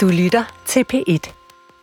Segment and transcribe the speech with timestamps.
[0.00, 1.32] Du lytter til P1.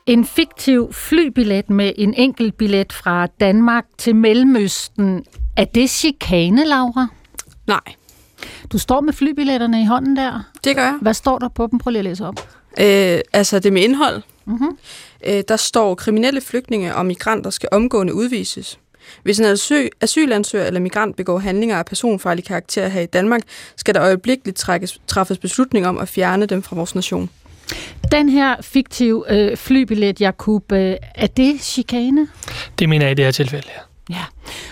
[0.06, 5.26] En fiktiv flybillet med en enkelt billet fra Danmark til Mellemøsten.
[5.58, 7.08] Er det chikane, Laura?
[7.68, 7.80] Nej,
[8.72, 10.52] Du står med flybilletterne i hånden der.
[10.64, 10.98] det gør jeg.
[11.02, 11.80] Hvad står der på dem?
[11.80, 12.36] Prøv lige at læse op.
[12.80, 14.22] Øh, altså det med indhold.
[14.46, 14.78] Mhm.
[15.26, 18.80] Øh, der står, kriminelle flygtninge og migranter skal omgående udvises.
[19.24, 23.42] Hvis en asyl, asylansøger eller migrant begår handlinger af personfarlig karakter her i Danmark,
[23.76, 27.30] skal der øjeblikkeligt trækkes, træffes beslutning om at fjerne dem fra vores nation.
[28.12, 32.28] Den her fiktive øh, flybillet, Jakub, øh, er det chikane?
[32.80, 33.82] Det mener jeg i det her tilfælde her.
[34.10, 34.24] Ja.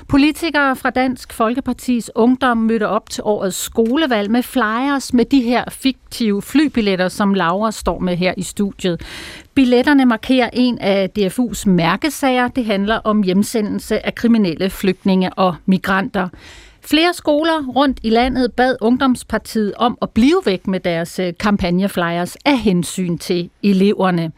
[0.07, 5.63] Politikere fra Dansk Folkepartis Ungdom mødte op til årets skolevalg med flyers med de her
[5.71, 9.01] fiktive flybilletter, som Laura står med her i studiet.
[9.53, 12.47] Billetterne markerer en af DFU's mærkesager.
[12.47, 16.29] Det handler om hjemsendelse af kriminelle flygtninge og migranter.
[16.85, 22.35] Flere skoler rundt i landet bad Ungdomspartiet om at blive væk med deres øh, kampagneflyers
[22.45, 24.31] af hensyn til eleverne.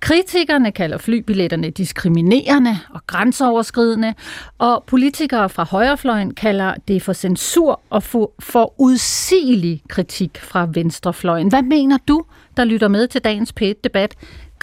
[0.00, 4.14] Kritikerne kalder flybilletterne diskriminerende og grænseoverskridende,
[4.58, 11.48] og politikere fra højrefløjen kalder det for censur og for, for udsigelig kritik fra venstrefløjen.
[11.48, 12.24] Hvad mener du,
[12.56, 14.14] der lytter med til dagens p debat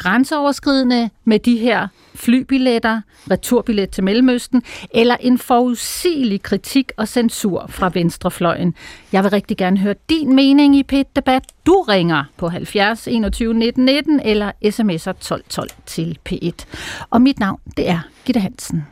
[0.02, 4.64] Grænseoverskridende med de her flybilletter, returbillet til Mellemøsten,
[4.94, 8.76] eller en forudsigelig kritik og censur fra venstrefløjen.
[9.12, 13.54] Jeg vil rigtig gerne høre din mening i pet debat Du ringer på 70 21
[13.54, 16.66] 19 19 eller sms'er 12 12 til P1.
[17.10, 18.86] Og mit navn, det er Gitte Hansen.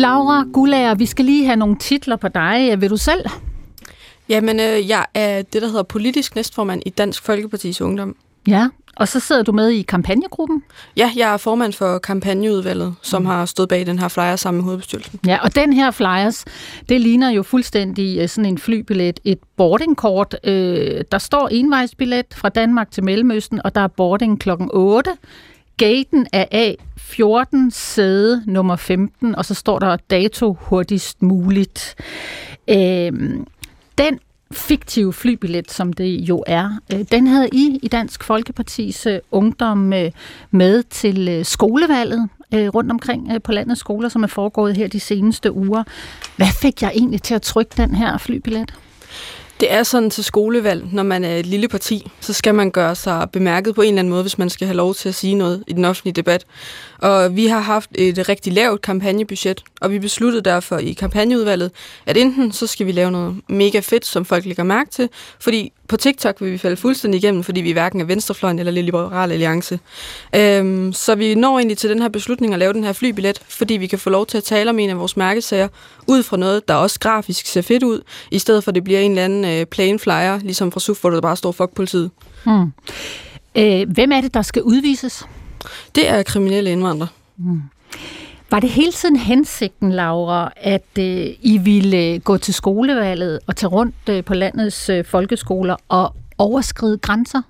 [0.00, 2.80] Laura Gulager, vi skal lige have nogle titler på dig.
[2.80, 3.24] Vil du selv?
[4.28, 8.16] Jamen, øh, jeg er det, der hedder politisk næstformand i Dansk Folkepartis Ungdom.
[8.48, 10.62] Ja, og så sidder du med i kampagnegruppen.
[10.96, 14.64] Ja, jeg er formand for kampagneudvalget, som har stået bag den her flyer sammen med
[14.64, 15.20] hovedbestyrelsen.
[15.26, 16.44] Ja, og den her flyers,
[16.88, 20.36] det ligner jo fuldstændig øh, sådan en flybillet, et boardingkort.
[20.44, 25.10] Øh, der står envejsbillet fra Danmark til Mellemøsten, og der er boarding klokken 8.
[25.80, 26.44] Gaten er
[26.98, 31.94] A14, sæde nummer 15, og så står der dato hurtigst muligt.
[32.68, 33.12] Øh,
[33.98, 34.18] den
[34.52, 39.92] fiktive flybillet, som det jo er, øh, den havde I i Dansk Folkepartis øh, ungdom
[39.92, 40.10] øh,
[40.50, 44.88] med til øh, skolevalget øh, rundt omkring øh, på landets skoler, som er foregået her
[44.88, 45.84] de seneste uger.
[46.36, 48.74] Hvad fik jeg egentlig til at trykke den her flybillet?
[49.60, 52.94] Det er sådan til skolevalg, når man er et lille parti, så skal man gøre
[52.94, 55.34] sig bemærket på en eller anden måde, hvis man skal have lov til at sige
[55.34, 56.46] noget i den offentlige debat.
[57.00, 61.70] Og vi har haft et rigtig lavt kampagnebudget, og vi besluttede derfor i kampagneudvalget,
[62.06, 65.08] at enten så skal vi lave noget mega fedt, som folk lægger mærke til,
[65.40, 69.32] fordi på TikTok vil vi falde fuldstændig igennem, fordi vi hverken er venstrefløjen eller liberal
[69.32, 69.78] alliance.
[70.36, 73.74] Øhm, så vi når egentlig til den her beslutning at lave den her flybillet, fordi
[73.74, 75.68] vi kan få lov til at tale om en af vores mærkesager,
[76.06, 78.00] ud fra noget, der også grafisk ser fedt ud,
[78.30, 81.00] i stedet for at det bliver en eller anden øh, plain flyer, ligesom fra SUF,
[81.00, 82.10] hvor der bare står fuck politiet.
[82.44, 82.72] Hmm.
[83.54, 85.26] Øh, hvem er det, der skal udvises?
[85.94, 87.08] Det er kriminelle indvandrere.
[88.50, 93.56] Var det hele tiden hensigten, Laura, at øh, I ville øh, gå til skolevalget og
[93.56, 97.42] tage rundt øh, på landets øh, folkeskoler og overskride grænser?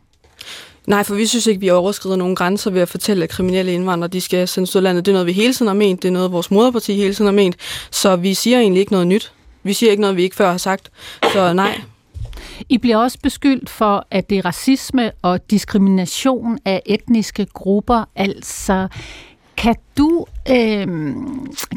[0.87, 4.09] Nej, for vi synes ikke, vi overskrider nogen grænser ved at fortælle, at kriminelle indvandrere
[4.09, 5.07] de skal sendes ud af landet.
[5.07, 6.03] Det er noget, vi hele tiden har ment.
[6.03, 7.57] Det er noget, vores moderparti hele tiden har ment.
[7.91, 9.33] Så vi siger egentlig ikke noget nyt.
[9.63, 10.91] Vi siger ikke noget, vi ikke før har sagt.
[11.33, 11.81] Så nej,
[12.69, 18.05] i bliver også beskyldt for, at det er racisme og diskrimination af etniske grupper.
[18.17, 18.89] Altså,
[19.57, 20.87] kan du øh,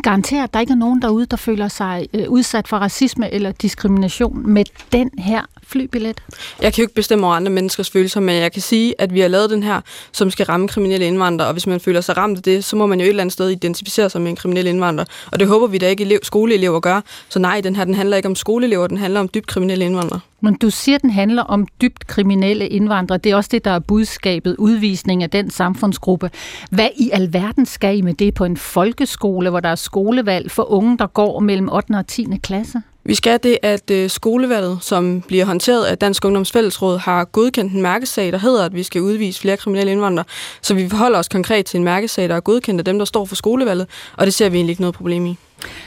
[0.04, 3.52] garantere, at der ikke er nogen derude, der føler sig øh, udsat for racisme eller
[3.52, 6.24] diskrimination med den her flybillet?
[6.62, 9.20] Jeg kan jo ikke bestemme over andre menneskers følelser, men jeg kan sige, at vi
[9.20, 12.38] har lavet den her, som skal ramme kriminelle indvandrere, og hvis man føler sig ramt
[12.38, 14.68] af det, så må man jo et eller andet sted identificere sig med en kriminel
[14.68, 15.06] indvandrer.
[15.32, 17.02] Og det håber vi da ikke elev, skoleelever gør.
[17.30, 20.20] Så nej, den her den handler ikke om skoleelever, den handler om dybt kriminelle indvandrere.
[20.44, 23.18] Men du siger, at den handler om dybt kriminelle indvandrere.
[23.18, 26.32] Det er også det, der er budskabet, udvisning af den samfundsgruppe.
[26.72, 30.72] Hvad i alverden skal I med det på en folkeskole, hvor der er skolevalg for
[30.72, 31.92] unge, der går mellem 8.
[31.96, 32.28] og 10.
[32.44, 32.82] klasse?
[33.06, 37.74] Vi skal det, at øh, skolevalget, som bliver håndteret af Dansk Ungdoms Fællesråd, har godkendt
[37.74, 40.26] en mærkesag, der hedder, at vi skal udvise flere kriminelle indvandrere.
[40.62, 43.26] Så vi forholder os konkret til en mærkesag, der er godkendt af dem, der står
[43.26, 43.88] for skolevalget,
[44.18, 45.38] og det ser vi egentlig ikke noget problem i.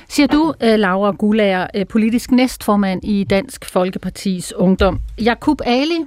[0.09, 5.01] Siger du, øh, Laura Gulager, øh, politisk næstformand i Dansk Folkepartis Ungdom.
[5.21, 5.99] Jakub Ali,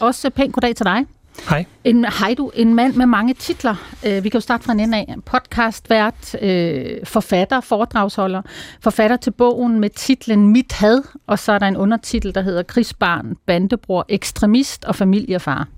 [0.00, 1.04] også pænt goddag til dig.
[1.48, 1.64] Hej.
[1.84, 3.74] En, hej du, en mand med mange titler.
[4.06, 5.14] Øh, vi kan jo starte fra en ende af.
[5.26, 8.42] Podcastvært, øh, forfatter, foredragsholder,
[8.80, 12.62] forfatter til bogen med titlen Mit had, og så er der en undertitel, der hedder
[12.62, 15.68] Krigsbarn, bandebror, ekstremist og familiefar.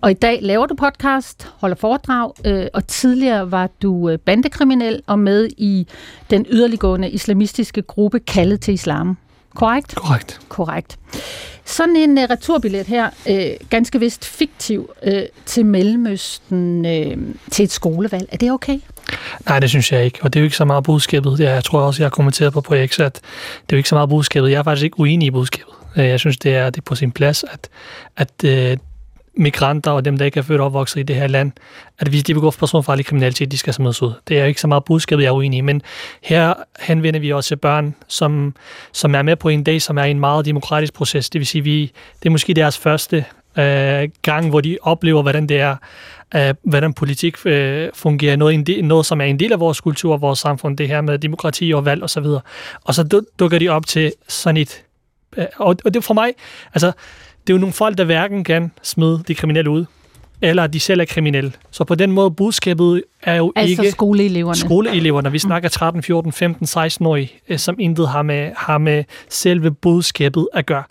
[0.00, 5.02] Og i dag laver du podcast, holder foredrag, øh, og tidligere var du øh, bandekriminel
[5.06, 5.86] og med i
[6.30, 9.16] den yderliggående islamistiske gruppe kaldet til islam.
[9.56, 9.94] Korrekt?
[9.94, 10.40] Korrekt.
[10.48, 10.98] Korrekt.
[11.64, 15.12] Sådan en uh, returbillet her, uh, ganske vist fiktiv, uh,
[15.46, 18.28] til Mellemøsten, uh, til et skolevalg.
[18.32, 18.78] Er det okay?
[19.46, 20.18] Nej, det synes jeg ikke.
[20.22, 21.38] Og det er jo ikke så meget budskabet.
[21.38, 23.88] Det jeg tror også, jeg har kommenteret på på X, at det er jo ikke
[23.88, 24.50] så meget budskabet.
[24.50, 25.74] Jeg er faktisk ikke uenig i budskabet.
[25.96, 27.68] Jeg synes, det er, det er på sin plads, at,
[28.16, 28.44] at
[29.36, 31.52] migranter og dem, der ikke er født og opvokset i det her land,
[31.98, 34.12] at hvis de begår personfarlig kriminalitet, de skal smides ud.
[34.28, 35.82] Det er jo ikke så meget budskabet, jeg er uenig i, men
[36.22, 38.54] her henvender vi os til børn, som,
[38.92, 41.30] som er med på en dag, som er en meget demokratisk proces.
[41.30, 41.92] Det vil sige, vi,
[42.22, 43.24] det er måske deres første
[43.58, 45.76] øh, gang, hvor de oplever, hvordan det er,
[46.36, 48.36] øh, hvordan politik øh, fungerer.
[48.36, 51.00] Noget, del, noget, som er en del af vores kultur og vores samfund, det her
[51.00, 52.24] med demokrati og valg osv.
[52.24, 52.42] Og,
[52.84, 54.82] og så dukker de op til sådan et...
[55.36, 56.32] Øh, og, og det for mig,
[56.74, 56.92] altså
[57.46, 59.84] det er jo nogle folk, der hverken kan smide de kriminelle ud,
[60.42, 61.52] eller at de selv er kriminelle.
[61.70, 63.92] Så på den måde, budskabet er jo altså ikke...
[63.92, 64.56] skoleeleverne.
[64.56, 65.32] Skoleeleverne.
[65.32, 70.66] Vi snakker 13, 14, 15, 16-årige, som intet har med, har med selve budskabet at
[70.66, 70.82] gøre.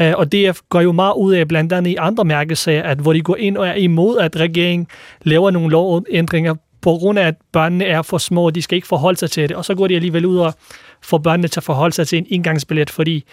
[0.00, 3.12] Uh, og det går jo meget ud af, blandt andet i andre mærkesager, at hvor
[3.12, 4.86] de går ind og er imod, at regeringen
[5.22, 8.88] laver nogle lovændringer på grund af, at børnene er for små, og de skal ikke
[8.88, 9.56] forholde sig til det.
[9.56, 10.54] Og så går de alligevel ud og
[11.02, 13.24] får børnene til at forholde sig til en indgangsbillet, fordi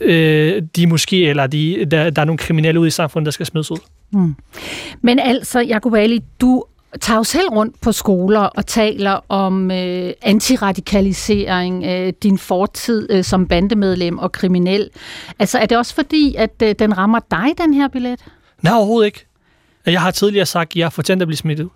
[0.00, 3.46] øh, de måske, eller de, der, der er nogle kriminelle ude i samfundet, der skal
[3.46, 3.78] smides ud.
[4.12, 4.34] Mm.
[5.02, 6.64] Men altså, Jacob Ali, du
[7.00, 13.24] tager jo selv rundt på skoler og taler om øh, antiradikalisering, øh, din fortid øh,
[13.24, 14.90] som bandemedlem og kriminel.
[15.38, 18.20] Altså, er det også fordi, at øh, den rammer dig, den her billet?
[18.62, 19.24] Nej, overhovedet ikke.
[19.86, 21.68] Jeg har tidligere sagt, at jeg er fortjent at blive smittet.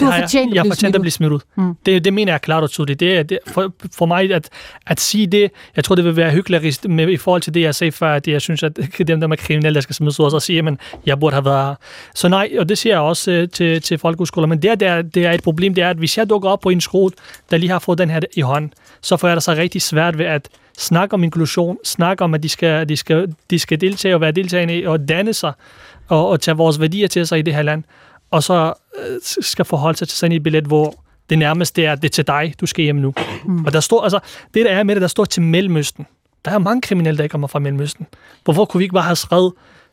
[0.00, 1.40] Du har fortjent, jeg, jeg fortjent at blive smidt ud.
[1.56, 1.74] Mm.
[1.86, 3.00] Det, det mener jeg klart og tydeligt.
[3.00, 4.48] Det, det, for, for mig at,
[4.86, 7.74] at sige det, jeg tror, det vil være hyggeligt med, i forhold til det, jeg
[7.74, 10.42] sagde før, at jeg synes, at dem, der er kriminelle, der skal smides ud, og
[10.42, 10.74] sige, at
[11.06, 11.76] jeg burde have været
[12.14, 14.48] Så nej, og det siger jeg også uh, til, til folkeskoler.
[14.48, 16.68] Men det, der, det er et problem, det er, at hvis jeg dukker op på
[16.68, 17.12] en skole,
[17.50, 18.72] der lige har fået den her i hånden,
[19.02, 20.48] så får jeg det så rigtig svært ved at
[20.78, 24.32] snakke om inklusion, snakke om, at de skal, de skal, de skal deltage og være
[24.32, 25.52] deltagende og danne sig
[26.08, 27.84] og, og tage vores værdier til sig i det her land
[28.32, 30.94] og så øh, skal forholde sig til sådan et billet, hvor
[31.30, 33.14] det nærmeste er, at det er til dig, du skal hjem nu.
[33.44, 33.64] Mm.
[33.64, 34.20] Og der står, altså,
[34.54, 36.06] det der er med det, der står til Mellemøsten.
[36.44, 38.06] Der er mange kriminelle, der kommer fra Mellemøsten.
[38.44, 39.52] Hvorfor kunne vi ikke bare have skrevet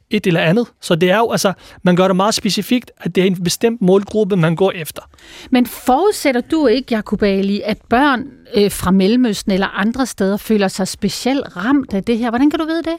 [0.09, 0.67] et eller andet.
[0.81, 1.53] Så det er jo, altså,
[1.83, 5.01] man gør det meget specifikt, at det er en bestemt målgruppe, man går efter.
[5.49, 8.23] Men forudsætter du ikke, Jacob Ali, at børn
[8.55, 12.29] øh, fra Mellemøsten eller andre steder føler sig specielt ramt af det her?
[12.29, 12.97] Hvordan kan du vide det?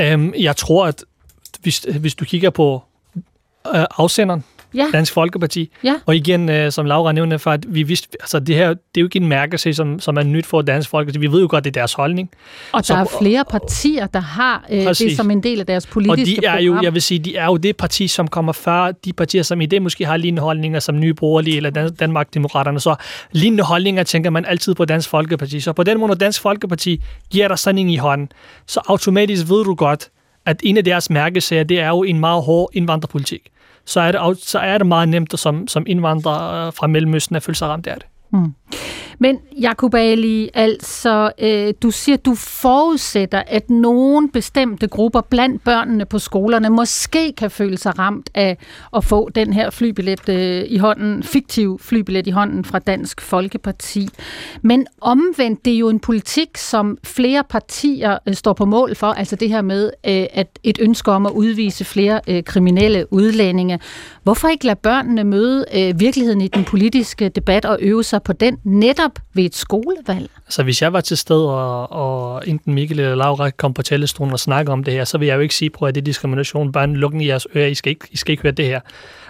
[0.00, 1.04] Øhm, jeg tror, at
[1.60, 2.82] hvis, hvis du kigger på
[3.74, 4.86] øh, afsenderen, ja.
[4.92, 5.70] Dansk Folkeparti.
[5.84, 5.94] Ja.
[6.06, 9.00] Og igen, øh, som Laura nævnte, for at vi vidste, altså det her, det er
[9.00, 11.18] jo ikke en mærkesag, som, som er nyt for Dansk Folkeparti.
[11.18, 12.30] Vi ved jo godt, det er deres holdning.
[12.72, 15.86] Og så, der er flere partier, der har øh, det som en del af deres
[15.86, 16.64] politiske Og de er program.
[16.64, 19.60] jo, jeg vil sige, de er jo det parti, som kommer før de partier, som
[19.60, 22.80] i det måske har lignende holdninger, som Nye Borgerlige eller Dan- Danmark-Demokraterne.
[22.80, 22.94] Så
[23.32, 25.60] lignende holdninger tænker man altid på Dansk Folkeparti.
[25.60, 28.28] Så på den måde, når Dansk Folkeparti giver dig sådan en i hånden,
[28.66, 30.08] så automatisk ved du godt,
[30.46, 33.50] at en af deres mærkesager, det er jo en meget hård indvandrerpolitik
[33.84, 37.42] så er det, så er det meget nemt som, som indvandrer øh, fra Mellemøsten at
[37.42, 38.06] føle sig ramt af det.
[38.32, 38.54] Mm.
[39.22, 46.04] Men Jacob Ali, altså, øh, du siger, du forudsætter, at nogle bestemte grupper blandt børnene
[46.04, 48.58] på skolerne måske kan føle sig ramt af
[48.96, 54.08] at få den her flybillet øh, i hånden, fiktiv flybillet i hånden fra Dansk Folkeparti.
[54.62, 59.06] Men omvendt, det er jo en politik, som flere partier øh, står på mål for,
[59.06, 63.80] altså det her med øh, at et ønske om at udvise flere øh, kriminelle udlændinge.
[64.22, 68.32] Hvorfor ikke lade børnene møde øh, virkeligheden i den politiske debat og øve sig på
[68.32, 70.30] den netop ved et skolevalg?
[70.46, 74.32] Altså hvis jeg var til sted, og, og enten Mikkel eller Laura kom på telestolen
[74.32, 76.04] og snakkede om det her, så vil jeg jo ikke sige prøv at det er
[76.04, 76.72] diskrimination.
[76.72, 78.80] Bare lukken i jeres ører, I skal ikke, I skal ikke høre det her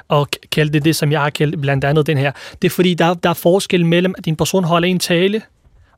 [0.08, 2.32] og kalde det det, som jeg har kaldt blandt andet den her.
[2.62, 5.42] Det er fordi, der, der er forskel mellem, at din person holder en tale,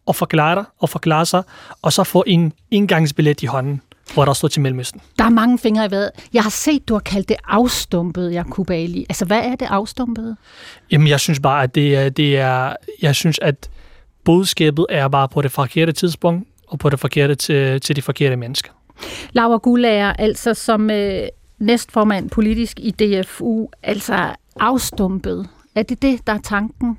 [0.07, 1.43] og forklarer dig, og forklarer sig,
[1.83, 3.81] og så får en indgangsbillet i hånden
[4.15, 5.01] hvor der står til Mellemøsten.
[5.19, 6.11] Der er mange fingre i vejret.
[6.33, 9.07] Jeg har set, du har kaldt det afstumpet, Jakub Ali.
[9.09, 10.37] Altså, hvad er det afstumpet?
[10.91, 13.71] Jamen, jeg synes bare, at det er, det er jeg synes, at
[14.25, 18.37] budskabet er bare på det forkerte tidspunkt, og på det forkerte til, til de forkerte
[18.37, 18.71] mennesker.
[19.33, 21.23] Laura Gullager, altså som øh,
[21.59, 25.49] næstformand politisk i DFU, altså afstumpet.
[25.75, 26.99] Er det det, der er tanken?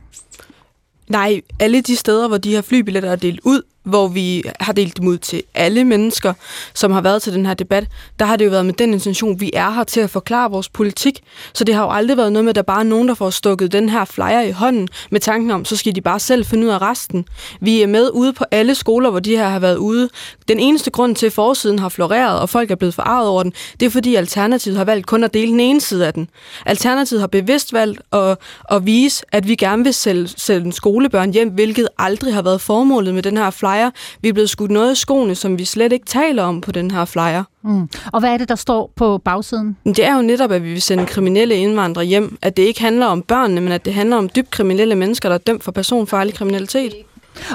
[1.07, 4.97] Nej, alle de steder, hvor de her flybilletter er delt ud, hvor vi har delt
[4.97, 6.33] dem ud til alle mennesker,
[6.73, 7.87] som har været til den her debat,
[8.19, 10.69] der har det jo været med den intention, vi er her til at forklare vores
[10.69, 11.19] politik.
[11.53, 13.29] Så det har jo aldrig været noget med, at der bare er nogen, der får
[13.29, 16.65] stukket den her flyer i hånden med tanken om, så skal de bare selv finde
[16.67, 17.25] ud af resten.
[17.61, 20.09] Vi er med ude på alle skoler, hvor de her har været ude.
[20.47, 23.53] Den eneste grund til, at forsiden har floreret, og folk er blevet forarvet over den,
[23.79, 26.29] det er fordi Alternativet har valgt kun at dele den ene side af den.
[26.65, 28.37] Alternativet har bevidst valgt at,
[28.71, 33.13] at vise, at vi gerne vil sælge, sælge skolebørn hjem, hvilket aldrig har været formålet
[33.13, 33.72] med den her flyer.
[34.21, 36.91] Vi er blevet skudt noget i skoene, som vi slet ikke taler om på den
[36.91, 37.43] her flyer.
[37.63, 37.89] Mm.
[38.13, 39.77] Og hvad er det, der står på bagsiden?
[39.85, 42.37] Det er jo netop, at vi vil sende kriminelle indvandrere hjem.
[42.41, 45.33] At det ikke handler om børnene, men at det handler om dybt kriminelle mennesker, der
[45.33, 46.93] er dømt for personfarlig kriminalitet.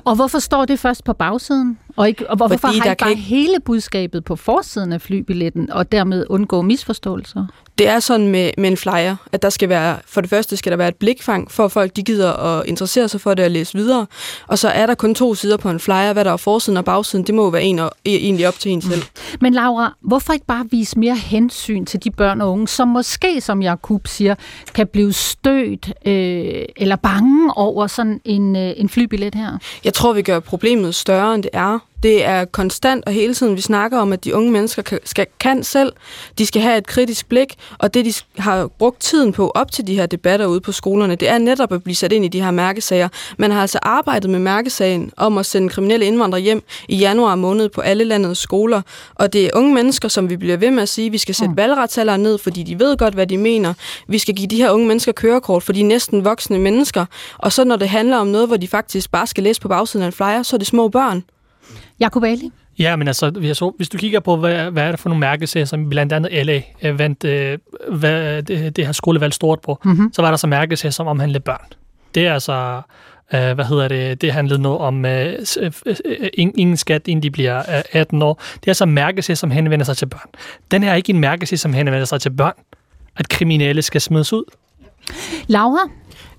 [0.05, 1.79] Og hvorfor står det først på bagsiden?
[1.97, 3.23] Og, ikke, og hvorfor Fordi har I bare ikke...
[3.23, 7.47] hele budskabet på forsiden af flybilletten, og dermed undgå misforståelser?
[7.79, 10.71] Det er sådan med, med en flyer, at der skal være, for det første skal
[10.73, 13.51] der være et blikfang, for at folk de gider at interessere sig for det og
[13.51, 14.07] læse videre.
[14.47, 16.85] Og så er der kun to sider på en flyer, hvad der er forsiden og
[16.85, 19.03] bagsiden, det må jo være en og, egentlig op til en selv.
[19.03, 19.39] Mm.
[19.41, 23.41] Men Laura, hvorfor ikke bare vise mere hensyn til de børn og unge, som måske,
[23.41, 24.35] som Jakub siger,
[24.75, 29.59] kan blive stødt øh, eller bange over sådan en, øh, en flybillet her?
[29.85, 31.79] Jeg tror, vi gør problemet større, end det er.
[32.03, 35.27] Det er konstant og hele tiden, vi snakker om, at de unge mennesker kan, skal,
[35.41, 35.93] kan selv.
[36.39, 39.87] De skal have et kritisk blik, og det, de har brugt tiden på op til
[39.87, 42.43] de her debatter ude på skolerne, det er netop at blive sat ind i de
[42.43, 43.09] her mærkesager.
[43.39, 47.69] Man har altså arbejdet med mærkesagen om at sende kriminelle indvandrere hjem i januar måned
[47.69, 48.83] på alle landets skoler,
[49.15, 51.35] og det er unge mennesker, som vi bliver ved med at sige, at vi skal
[51.35, 51.57] sætte mm.
[51.57, 53.75] valgretsalderen ned, fordi de ved godt, hvad de mener.
[54.09, 57.07] Vi skal give de her unge mennesker kørekort, for de er næsten voksne mennesker.
[57.39, 60.03] Og så når det handler om noget, hvor de faktisk bare skal læse på bagsiden
[60.03, 61.25] af en flyer, så er det små børn.
[62.01, 62.51] Jakob Ali?
[62.79, 65.67] Ja, men altså, så, hvis du kigger på, hvad, hvad er det for nogle mærkesager,
[65.67, 70.13] som blandt andet LA øh, vandt øh, hvad, det, det her skolevalg stort på, mm-hmm.
[70.13, 71.67] så var der så mærkesager, som omhandlede børn.
[72.15, 72.83] Det er altså,
[73.35, 75.73] øh, hvad hedder det, det handlede noget om øh, øh,
[76.05, 78.35] øh ingen skat, inden de bliver øh, 18 år.
[78.35, 80.29] Det er altså mærkesager, som henvender sig til børn.
[80.71, 82.55] Den her er ikke en mærkesag, som henvender sig til børn,
[83.17, 84.45] at kriminelle skal smides ud.
[85.47, 85.91] Laura,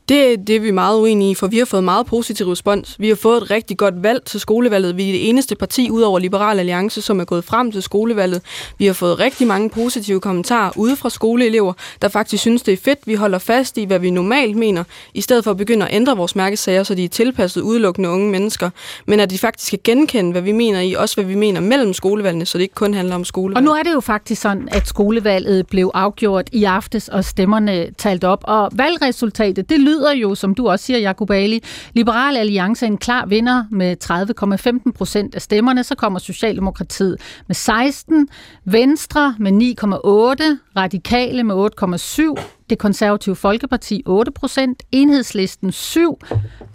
[0.09, 2.95] det, det er vi meget uenige i, for vi har fået meget positiv respons.
[2.99, 4.97] Vi har fået et rigtig godt valg til skolevalget.
[4.97, 8.41] Vi er det eneste parti ud over Liberal Alliance, som er gået frem til skolevalget.
[8.77, 12.77] Vi har fået rigtig mange positive kommentarer ude fra skoleelever, der faktisk synes, det er
[12.77, 15.95] fedt, vi holder fast i, hvad vi normalt mener, i stedet for at begynde at
[15.95, 18.69] ændre vores mærkesager, så de er tilpasset udelukkende unge mennesker,
[19.05, 21.93] men at de faktisk kan genkende, hvad vi mener i, også hvad vi mener mellem
[21.93, 23.57] skolevalgene, så det ikke kun handler om skolevalg.
[23.57, 27.87] Og nu er det jo faktisk sådan, at skolevalget blev afgjort i aftes, og stemmerne
[27.97, 31.63] talt op, og valgresultatet, det lyder betyder jo, som du også siger, Jacob Ali,
[31.93, 33.95] Liberal Alliance en klar vinder med
[34.85, 35.83] 30,15 procent af stemmerne.
[35.83, 38.27] Så kommer Socialdemokratiet med 16,
[38.65, 41.55] Venstre med 9,8, Radikale med
[42.35, 46.19] 8,7, det konservative Folkeparti 8 procent, Enhedslisten 7,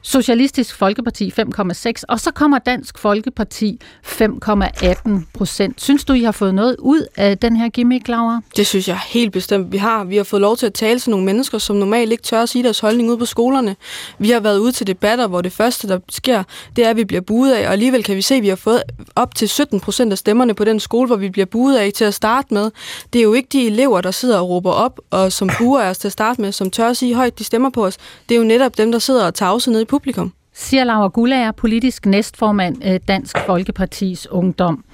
[0.02, 5.82] Socialistisk Folkeparti 5,6, og så kommer Dansk Folkeparti 5,18 procent.
[5.82, 8.40] Synes du, I har fået noget ud af den her gimmick, Laura?
[8.56, 10.04] Det synes jeg helt bestemt, vi har.
[10.04, 12.48] Vi har fået lov til at tale til nogle mennesker, som normalt ikke tør at
[12.48, 13.76] sige deres holdning ud på skolerne.
[14.18, 16.42] Vi har været ude til debatter, hvor det første, der sker,
[16.76, 18.56] det er, at vi bliver buet af, og alligevel kan vi se, at vi har
[18.56, 18.82] fået
[19.16, 22.04] op til 17 procent af stemmerne på den skole, hvor vi bliver buet af til
[22.04, 22.70] at starte med.
[23.12, 25.98] Det er jo ikke de elever, der sidder og råber op, og som buer os
[25.98, 27.96] til at starte med, som tør at sige højt, de stemmer på os.
[28.28, 31.52] Det er jo netop dem, der sidder og tavser nede i publikum siger Laura Gullager,
[31.52, 34.84] politisk næstformand øh, Dansk Folkepartis Ungdom.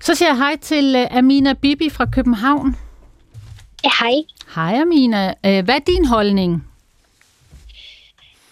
[0.00, 2.76] Så siger jeg hej til øh, Amina Bibi fra København.
[3.84, 4.14] Ja, hej.
[4.54, 5.34] Hej Amina.
[5.46, 6.64] Øh, hvad er din holdning?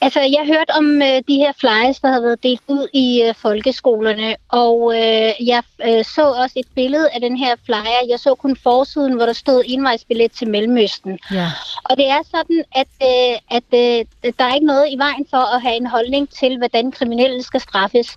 [0.00, 3.34] Altså, jeg hørte om øh, de her flyers, der havde været delt ud i øh,
[3.34, 8.08] folkeskolerne, og øh, jeg øh, så også et billede af den her flyer.
[8.08, 11.18] Jeg så kun forsiden, hvor der stod envejsbillet til Mellemøsten.
[11.32, 11.48] Ja.
[11.84, 15.54] Og det er sådan, at, øh, at øh, der er ikke noget i vejen for
[15.54, 18.16] at have en holdning til, hvordan kriminelle skal straffes.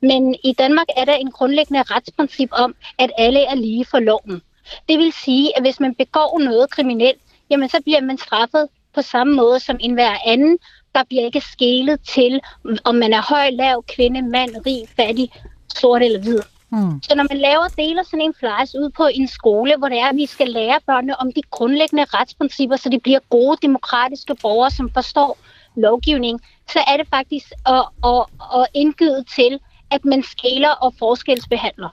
[0.00, 4.42] Men i Danmark er der en grundlæggende retsprincip om, at alle er lige for loven.
[4.88, 7.20] Det vil sige, at hvis man begår noget kriminelt,
[7.50, 10.58] jamen så bliver man straffet på samme måde som enhver anden,
[10.94, 12.40] der bliver ikke skælet til,
[12.84, 15.32] om man er høj, lav, kvinde, mand, rig, fattig,
[15.74, 16.40] sort eller hvid.
[16.72, 17.02] Mm.
[17.02, 20.08] Så når man laver deler sådan en flyers ud på en skole, hvor det er,
[20.08, 24.70] at vi skal lære børnene om de grundlæggende retsprincipper, så de bliver gode demokratiske borgere,
[24.70, 25.38] som forstår
[25.76, 28.24] lovgivning, så er det faktisk at, at,
[28.60, 31.88] at indgyde til, at man skæler og forskelsbehandler.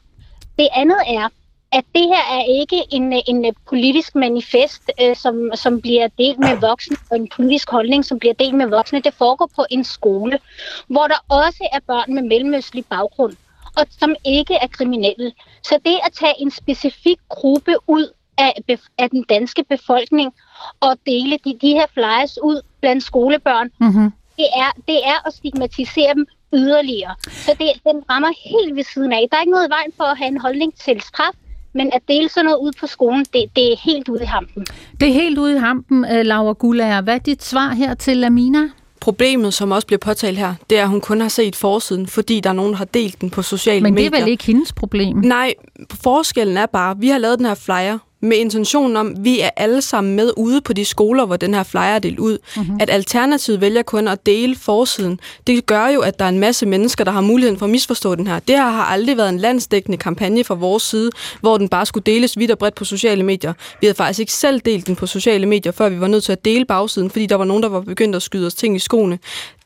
[0.60, 1.30] Det andet er,
[1.78, 6.56] at det her er ikke en, en politisk manifest, øh, som, som bliver delt med
[6.70, 9.02] voksne, og en politisk holdning, som bliver delt med voksne.
[9.02, 10.40] Det foregår på en skole,
[10.88, 13.36] hvor der også er børn med mellemøstlig baggrund,
[13.78, 15.32] og som ikke er kriminelle.
[15.64, 18.06] Så det at tage en specifik gruppe ud
[18.38, 18.54] af,
[18.98, 20.34] af den danske befolkning
[20.80, 24.12] og dele de, de her flyers ud blandt skolebørn, mm-hmm.
[24.38, 27.16] det er, det er at stigmatisere dem yderligere.
[27.32, 29.28] Så det, den rammer helt ved siden af.
[29.32, 31.34] Der er ikke noget i vejen for at have en holdning til straf,
[31.78, 34.66] men at dele sådan noget ud på skolen, det, det er helt ude i hampen.
[35.00, 37.02] Det er helt ude i hampen, øh, Laura Gullager.
[37.02, 38.70] Hvad er dit svar her til Lamina?
[39.00, 42.40] Problemet, som også bliver påtalt her, det er, at hun kun har set forsiden, fordi
[42.40, 44.10] der er nogen, der har delt den på sociale Men medier.
[44.10, 45.18] det er vel ikke hendes problem?
[45.18, 45.54] Nej,
[46.02, 49.40] forskellen er bare, at vi har lavet den her flyer med intentionen om, at vi
[49.40, 52.38] er alle sammen med ude på de skoler, hvor den her flyer er delt ud.
[52.56, 52.78] Mm-hmm.
[52.80, 56.66] At Alternativet vælger kun at dele forsiden, det gør jo, at der er en masse
[56.66, 58.40] mennesker, der har muligheden for at misforstå den her.
[58.40, 62.04] Det her har aldrig været en landsdækkende kampagne fra vores side, hvor den bare skulle
[62.04, 63.54] deles vidt og bredt på sociale medier.
[63.82, 66.32] Vi havde faktisk ikke selv delt den på sociale medier, før vi var nødt til
[66.32, 68.80] at dele bagsiden, fordi der var nogen, der var begyndt at skyde os ting i
[68.80, 69.20] skoene.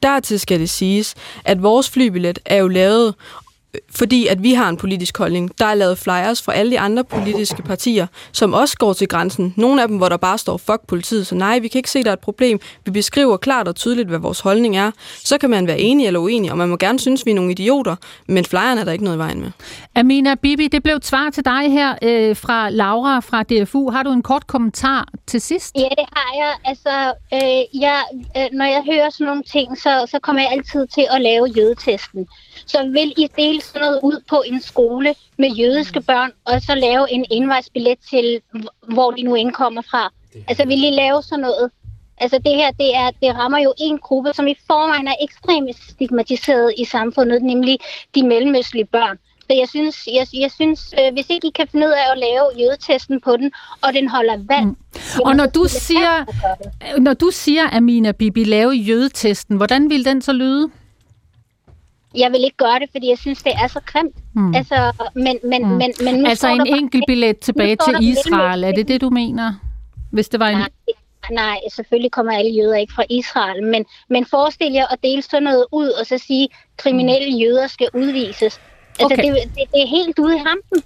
[0.03, 1.15] Dertil skal det siges,
[1.45, 3.13] at vores flybillet er jo lavet
[3.95, 5.59] fordi at vi har en politisk holdning.
[5.59, 9.53] Der er lavet flyers fra alle de andre politiske partier, som også går til grænsen.
[9.57, 12.03] Nogle af dem, hvor der bare står, fuck politiet, så nej, vi kan ikke se,
[12.03, 12.59] der er et problem.
[12.85, 14.91] Vi beskriver klart og tydeligt, hvad vores holdning er.
[15.23, 17.51] Så kan man være enig eller uenig, og man må gerne synes, vi er nogle
[17.51, 17.95] idioter,
[18.27, 19.51] men flyeren er der ikke noget i vejen med.
[19.95, 23.89] Amina Bibi, det blev et svar til dig her øh, fra Laura fra DFU.
[23.89, 25.75] Har du en kort kommentar til sidst?
[25.75, 26.53] Ja, det har jeg.
[26.65, 28.03] Altså, øh, jeg,
[28.37, 31.45] øh, når jeg hører sådan nogle ting, så, så kommer jeg altid til at lave
[31.57, 32.27] jødetesten.
[32.65, 36.05] Så vil I dele sådan noget ud på en skole med jødiske mm.
[36.05, 38.41] børn, og så lave en indvejsbillet til,
[38.93, 40.13] hvor de nu indkommer fra?
[40.47, 41.71] Altså, vil I lave sådan noget?
[42.17, 45.75] Altså, det her, det, er, det rammer jo en gruppe, som i forvejen er ekstremt
[45.89, 47.77] stigmatiseret i samfundet, nemlig
[48.15, 49.17] de mellemøstlige børn.
[49.51, 52.17] Så jeg synes, jeg, jeg synes øh, hvis ikke I kan finde ud af at
[52.17, 53.51] lave jødetesten på den,
[53.81, 54.65] og den holder vand...
[54.65, 54.75] Mm.
[55.25, 56.25] Og når du, siger,
[56.99, 60.71] når du siger, Amina Bibi, lave jødetesten, hvordan vil den så lyde?
[62.15, 64.15] Jeg vil ikke gøre det, fordi jeg synes, det er så grimt.
[64.35, 64.55] Mm.
[64.55, 65.69] Altså, men, men, mm.
[65.69, 69.53] men, men altså en enkelt billet tilbage til Israel, er det det, du mener?
[70.11, 70.57] Hvis det var en...
[70.57, 70.69] Nej,
[71.31, 75.43] nej, selvfølgelig kommer alle jøder ikke fra Israel, men, men forestil jer at dele sådan
[75.43, 78.61] noget ud, og så sige, kriminelle jøder skal udvises.
[78.99, 79.23] Altså, okay.
[79.23, 80.83] det, det, det er helt ude i hampen.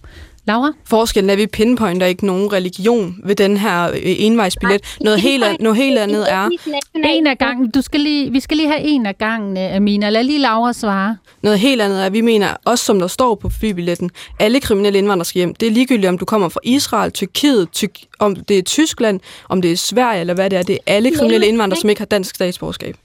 [0.47, 0.71] Laura?
[0.85, 4.97] Forskellen er, at vi pinpointer ikke nogen religion ved den her øh, envejsbillet.
[5.01, 6.49] Noget helt, noget helt andet er...
[6.95, 7.71] En af gangen.
[7.71, 10.09] Du skal lige, vi skal lige have en af gangen, Amina.
[10.09, 11.17] Lad lige Laura svare.
[11.41, 14.99] Noget helt andet er, at vi mener, også som der står på flybilletten, alle kriminelle
[14.99, 15.55] indvandrere skal hjem.
[15.55, 19.61] Det er ligegyldigt, om du kommer fra Israel, Tyrkiet, Tyk, om det er Tyskland, om
[19.61, 20.63] det er Sverige, eller hvad det er.
[20.63, 22.95] Det er alle kriminelle indvandrere, som ikke har dansk statsborgerskab.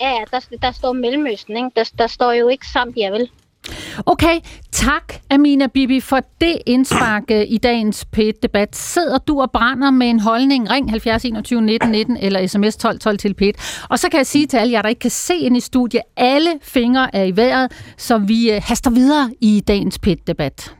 [0.00, 1.68] Ja, der, der står Mellemøsten, ikke?
[1.76, 3.30] Der, der står jo ikke Zambia, vel?
[4.06, 4.40] Okay,
[4.72, 9.90] tak Amina Bibi for det indspark øh, i dagens p debat Sidder du og brænder
[9.90, 13.84] med en holdning, ring 70 21 19 19 eller sms 12 12 til PET.
[13.90, 16.02] Og så kan jeg sige til alle jer, der ikke kan se ind i studiet,
[16.16, 20.74] alle fingre er i vejret, så vi øh, haster videre i dagens p debat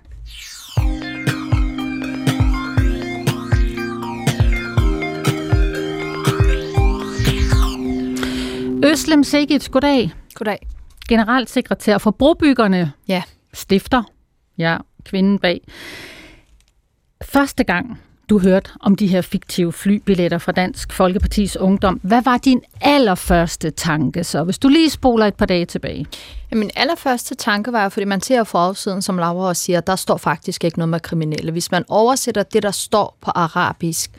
[8.85, 10.11] Øslem Sigit, goddag.
[10.35, 10.80] Goddag
[11.11, 12.93] generalsekretær for Brobyggerne.
[13.09, 13.23] Ja.
[13.55, 14.03] Stifter.
[14.59, 15.61] Ja, kvinden bag.
[17.23, 22.01] Første gang, du hørte om de her fiktive flybilletter fra Dansk Folkepartis Ungdom.
[22.03, 26.07] Hvad var din allerførste tanke så, hvis du lige spoler et par dage tilbage?
[26.51, 30.17] Ja, min allerførste tanke var, fordi man ser forsiden, som Laura også siger, der står
[30.17, 31.53] faktisk ikke noget med kriminelle.
[31.53, 34.11] Hvis man oversætter det, der står på arabisk,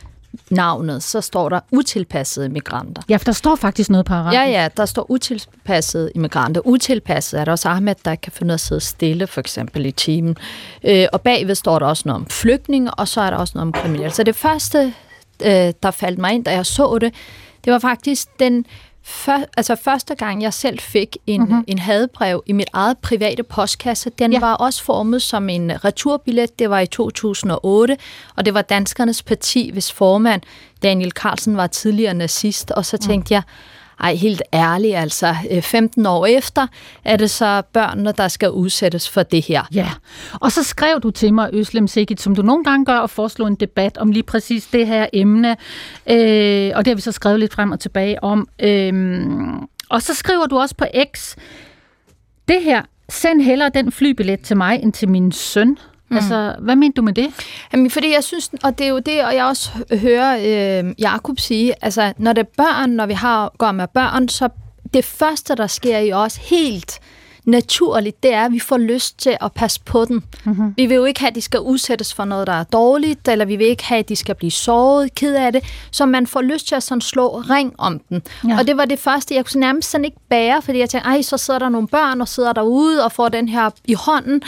[0.50, 3.02] navnet, så står der utilpassede migranter.
[3.10, 4.39] Ja, for der står faktisk noget på arabisk.
[4.39, 6.62] Ja, ja, der står utilpassede immigranter.
[6.67, 9.86] Utilpassede er der også Ahmed, der kan finde ud af at sidde stille, for eksempel
[9.86, 10.38] i timen.
[10.84, 13.67] Øh, og bagved står der også noget om flygtninge, og så er der også noget
[13.67, 14.12] om kriminelle.
[14.12, 14.94] Så det første,
[15.44, 17.13] øh, der faldt mig ind, da jeg så det,
[17.65, 18.65] det var faktisk den
[19.04, 21.64] for, altså første gang, jeg selv fik en, mm-hmm.
[21.68, 24.40] en hadbrev i mit eget private postkasse, den ja.
[24.40, 26.60] var også formet som en returbillet.
[26.60, 27.98] Det var i 2008,
[28.36, 30.42] og det var Danskernes Parti, hvis formand
[30.84, 32.72] Daniel Carlsen var tidligere nazist.
[32.72, 33.08] Og så mm.
[33.08, 33.36] tænkte mm.
[33.36, 33.44] jeg,
[34.02, 36.68] ej, helt ærligt, altså øh, 15 år efter
[37.04, 39.64] er det så børnene, der skal udsættes for det her.
[39.74, 39.90] Ja,
[40.34, 43.48] og så skrev du til mig, Øslem Sigit, som du nogle gange gør, og foreslå
[43.48, 45.50] en debat om lige præcis det her emne.
[46.08, 48.48] Øh, og det har vi så skrevet lidt frem og tilbage om.
[48.60, 48.94] Øh,
[49.90, 50.86] og så skriver du også på
[51.16, 51.36] X,
[52.48, 55.78] det her, send hellere den flybillet til mig end til min søn.
[56.12, 56.17] Mm.
[56.17, 57.28] Altså, hvad mener du med det?
[57.74, 61.39] Jamen, fordi jeg synes, og det er jo det, og jeg også hører øh, Jakob
[61.39, 64.50] sige, altså, når det er børn, når vi har går med børn, så
[64.93, 67.00] det første, der sker i os helt
[67.45, 70.23] naturligt, det er, at vi får lyst til at passe på dem.
[70.43, 70.73] Mm-hmm.
[70.77, 73.45] Vi vil jo ikke have, at de skal udsættes for noget, der er dårligt, eller
[73.45, 76.41] vi vil ikke have, at de skal blive såret, ked af det, så man får
[76.41, 78.21] lyst til at sådan slå ring om den.
[78.47, 78.60] Ja.
[78.60, 81.21] Og det var det første, jeg kunne nærmest sådan ikke bære, fordi jeg tænkte, ej,
[81.21, 84.41] så sidder der nogle børn og sidder derude og får den her i hånden.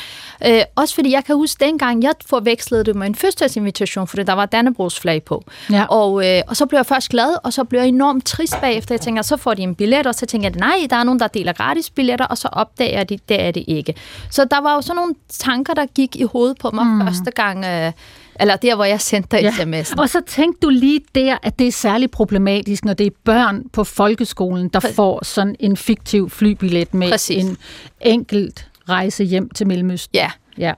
[0.47, 4.33] Øh, også fordi jeg kan huske, dengang jeg forvekslede det med en fødselsdagsinvitation, fordi der
[4.33, 5.43] var Dannebrogs flag på.
[5.71, 5.85] Ja.
[5.85, 8.95] Og, øh, og så blev jeg først glad, og så blev jeg enormt trist bagefter.
[8.95, 11.19] Jeg tænker, så får de en billet, og så tænker jeg, nej, der er nogen,
[11.19, 13.93] der deler gratis billetter, og så opdager de, det er det ikke.
[14.29, 17.01] Så der var jo sådan nogle tanker, der gik i hovedet på mig mm.
[17.01, 17.91] første gang, øh,
[18.39, 19.49] eller der, hvor jeg sendte ja.
[19.49, 20.01] sms'en.
[20.01, 23.69] Og så tænkte du lige der, at det er særlig problematisk, når det er børn
[23.73, 27.43] på folkeskolen, der Præ- får sådan en fiktiv flybillet med Præcis.
[27.43, 27.57] en
[28.01, 30.15] enkelt rejse hjem til Mellemøsten.
[30.15, 30.31] Ja.
[30.57, 30.73] ja.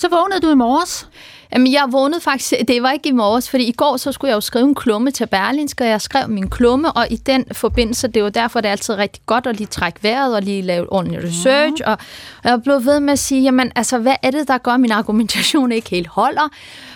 [0.00, 1.08] Så vågnede du i morges?
[1.52, 4.36] Jamen, jeg vågnede faktisk, det var ikke i morges, fordi i går så skulle jeg
[4.36, 8.08] jo skrive en klumme til Berlinsk, og jeg skrev min klumme, og i den forbindelse,
[8.08, 10.62] det er jo derfor, det er altid rigtig godt at lige trække vejret og lige
[10.62, 11.98] lave ordentlig research, og,
[12.44, 14.80] og jeg blev ved med at sige, jamen altså, hvad er det, der gør, at
[14.80, 16.48] min argumentation ikke helt holder?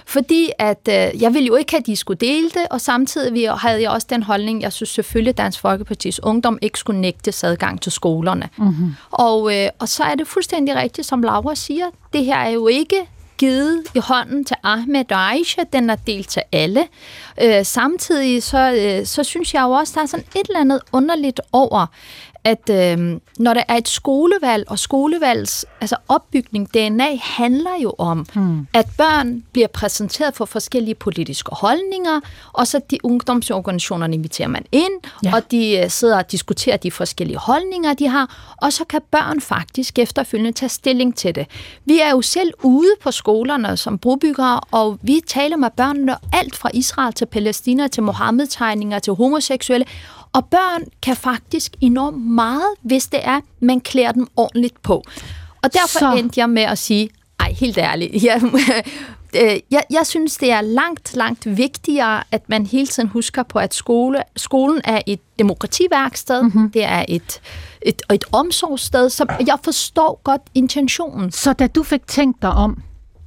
[0.06, 3.50] Fordi at øh, jeg ville jo ikke have, at de skulle dele det, og samtidig
[3.50, 7.80] havde jeg også den holdning, jeg synes selvfølgelig, Dansk Folkepartis Ungdom ikke skulle nægte adgang
[7.80, 8.48] til skolerne.
[8.56, 8.94] Mm-hmm.
[9.10, 12.66] Og, øh, og så er det fuldstændig rigtigt, som Laura siger, det her er jo
[12.66, 12.96] ikke
[13.40, 16.86] givet i hånden til Ahmed og Aisha, den er delt til alle.
[17.42, 20.80] Øh, samtidig så, øh, så synes jeg jo også, der er sådan et eller andet
[20.92, 21.86] underligt over,
[22.44, 28.26] at øh, når der er et skolevalg, og skolevalgs altså opbygning, DNA, handler jo om,
[28.34, 28.66] hmm.
[28.74, 32.20] at børn bliver præsenteret for forskellige politiske holdninger,
[32.52, 34.92] og så de ungdomsorganisationerne inviterer man ind,
[35.24, 35.34] ja.
[35.34, 39.40] og de øh, sidder og diskuterer de forskellige holdninger, de har, og så kan børn
[39.40, 41.46] faktisk efterfølgende tage stilling til det.
[41.84, 46.56] Vi er jo selv ude på skolerne som brobyggere, og vi taler med børnene alt
[46.56, 49.86] fra Israel til Palæstina, til Mohammed-tegninger, til homoseksuelle,
[50.32, 55.04] og børn kan faktisk enormt meget, hvis det er, man klæder dem ordentligt på.
[55.62, 56.14] Og derfor Så.
[56.18, 58.42] endte jeg med at sige, ej, helt ærligt, jeg,
[59.36, 63.58] øh, jeg, jeg synes, det er langt, langt vigtigere, at man hele tiden husker på,
[63.58, 66.70] at skole, skolen er et demokrativærksted, mm-hmm.
[66.70, 67.40] det er et,
[67.82, 71.32] et, et omsorgssted, så jeg forstår godt intentionen.
[71.32, 72.82] Så da du fik tænkt dig om,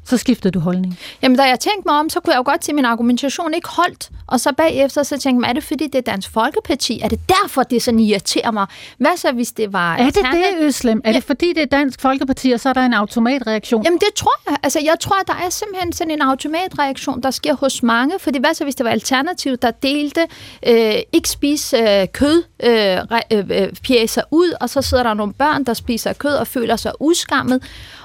[0.06, 1.00] så skiftede du holdning?
[1.22, 3.54] Jamen, da jeg tænkte mig om, så kunne jeg jo godt se, at min argumentation
[3.54, 4.10] ikke holdt.
[4.28, 7.00] Og så bagefter, så tænkte jeg, er det fordi, det er Dansk Folkeparti?
[7.00, 8.68] Er det derfor, det sådan irriterer mig?
[8.98, 9.96] Hvad så, hvis det var...
[9.96, 11.02] Er det det, Øslem?
[11.04, 11.16] Er ja.
[11.16, 13.84] det fordi, det er Dansk Folkeparti, og så er der en automatreaktion?
[13.84, 14.58] Jamen, det tror jeg.
[14.64, 18.20] Altså, jeg tror, der er simpelthen sådan en automatreaktion, der sker hos mange.
[18.20, 20.22] Fordi hvad så, hvis det var Alternativ, der delte
[20.68, 22.98] øh, ikke spise øh, kød, øh,
[23.32, 26.76] øh, øh, pjæser ud, og så sidder der nogle børn, der spiser kød og føler
[26.76, 27.64] sig udskammet.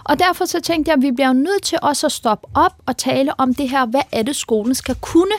[0.09, 2.97] Og derfor så tænkte jeg, at vi bliver nødt til også at stoppe op og
[2.97, 5.35] tale om det her, hvad er det, skolen skal kunne.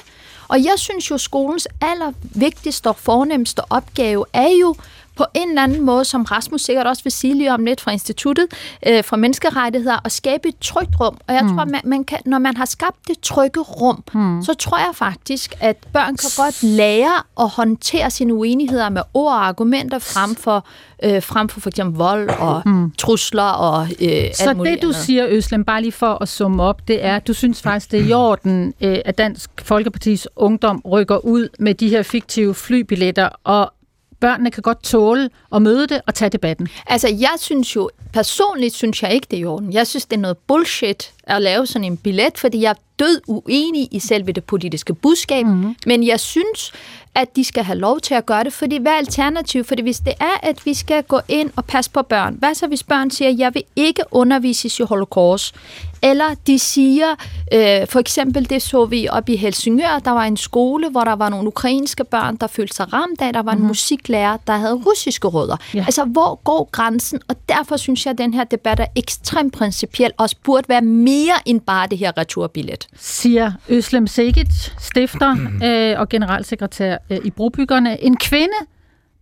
[0.48, 4.76] Og jeg synes jo, skolens allervigtigste og fornemmeste opgave er jo
[5.20, 7.92] på en eller anden måde, som Rasmus sikkert også vil sige lige om lidt fra
[7.92, 8.48] instituttet
[8.88, 11.18] øh, fra menneskerettigheder, at skabe et trygt rum.
[11.28, 11.56] Og jeg mm.
[11.56, 14.42] tror, man, man kan, når man har skabt det trygge rum, mm.
[14.44, 19.34] så tror jeg faktisk, at børn kan godt lære at håndtere sine uenigheder med ord
[19.34, 20.66] og argumenter frem for,
[21.04, 22.92] øh, frem for for eksempel vold og mm.
[22.98, 27.06] trusler og øh, Så det, du siger, Øslem, bare lige for at summe op, det
[27.06, 31.18] er, at du synes faktisk, det er i orden, øh, at Dansk Folkepartis Ungdom rykker
[31.18, 33.74] ud med de her fiktive flybilletter og
[34.20, 36.68] børnene kan godt tåle at møde det og tage debatten.
[36.88, 39.74] Altså, jeg synes jo, personligt synes jeg ikke, det er i orden.
[39.74, 43.88] Jeg synes, det er noget bullshit at lave sådan en billet, fordi jeg død uenig
[43.92, 45.76] i selve det politiske budskab, mm-hmm.
[45.86, 46.72] men jeg synes,
[47.16, 49.64] at de skal have lov til at gøre det, fordi hvad er alternativ?
[49.64, 52.68] Fordi hvis det er, at vi skal gå ind og passe på børn, hvad så
[52.68, 55.56] hvis børn siger, jeg vil ikke undervises i holocaust,
[56.02, 57.12] eller de siger,
[57.54, 61.16] øh, for eksempel det så vi op i Helsingør, der var en skole, hvor der
[61.16, 63.68] var nogle ukrainske børn, der følte sig ramt af, der var en mm.
[63.68, 65.58] musiklærer, der havde russiske rødder.
[65.74, 65.84] Ja.
[65.86, 67.22] Altså, hvor går grænsen?
[67.28, 71.34] Og derfor synes jeg, at den her debat er ekstremt principiel, og burde være mere
[71.46, 72.88] end bare det her returbillet.
[72.96, 78.04] Siger Øslem Segic, stifter øh, og generalsekretær øh, i Brobyggerne.
[78.04, 78.54] En kvinde,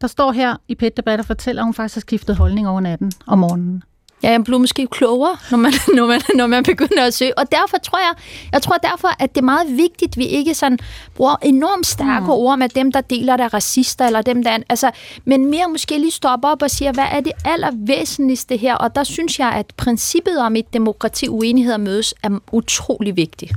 [0.01, 2.79] der står her i pet debat og fortæller, at hun faktisk har skiftet holdning over
[2.79, 3.83] natten om morgenen.
[4.23, 7.37] Ja, jeg bliver måske klogere, når man, når, man, når man begynder at søge.
[7.37, 8.13] Og derfor tror jeg,
[8.51, 10.79] jeg tror derfor, at det er meget vigtigt, at vi ikke sådan
[11.15, 12.29] bruger enormt stærke mm.
[12.29, 14.57] ord med dem, der deler der racister, eller dem, der...
[14.69, 14.91] Altså,
[15.25, 18.75] men mere måske lige stoppe op og sige, hvad er det allervæsentligste her?
[18.75, 23.51] Og der synes jeg, at princippet om et demokrati, uenighed mødes, er utrolig vigtigt.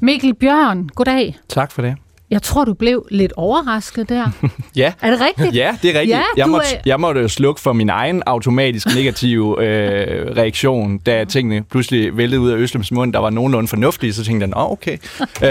[0.00, 1.38] Mikkel Bjørn, goddag.
[1.48, 1.96] Tak for det.
[2.30, 4.26] Jeg tror, du blev lidt overrasket der.
[4.76, 4.92] ja.
[5.02, 5.54] Er det rigtigt?
[5.54, 6.18] Ja, det er rigtigt.
[6.18, 6.80] Ja, jeg, måtte, er...
[6.86, 12.50] jeg måtte slukke for min egen automatisk negative øh, reaktion, da tingene pludselig væltede ud
[12.50, 14.92] af Øslems mund, der var nogenlunde fornuftige, så tænkte jeg, åh, okay.
[14.92, 14.98] Øh,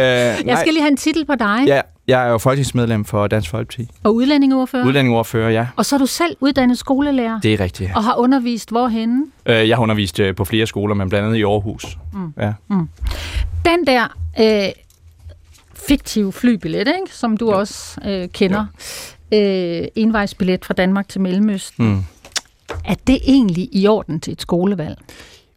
[0.49, 1.63] jeg skal lige have en titel på dig.
[1.67, 3.87] Ja, Jeg er jo folketingsmedlem for Dansk Folkeparti.
[4.03, 4.85] Og udlændingeordfører?
[4.85, 5.67] Udlændingeordfører, ja.
[5.75, 7.39] Og så er du selv uddannet skolelærer?
[7.39, 7.95] Det er rigtigt, ja.
[7.95, 9.25] Og har undervist hvorhenne?
[9.45, 11.97] Øh, jeg har undervist øh, på flere skoler, men blandt andet i Aarhus.
[12.13, 12.33] Mm.
[12.41, 12.53] Ja.
[12.69, 12.89] Mm.
[13.65, 14.03] Den der
[14.39, 14.71] øh,
[15.87, 17.15] fiktive flybillet, ikke?
[17.15, 17.55] som du ja.
[17.55, 18.65] også øh, kender,
[19.31, 19.81] ja.
[19.81, 22.03] øh, envejsbillet fra Danmark til Mellemøsten, mm.
[22.85, 24.97] er det egentlig i orden til et skolevalg?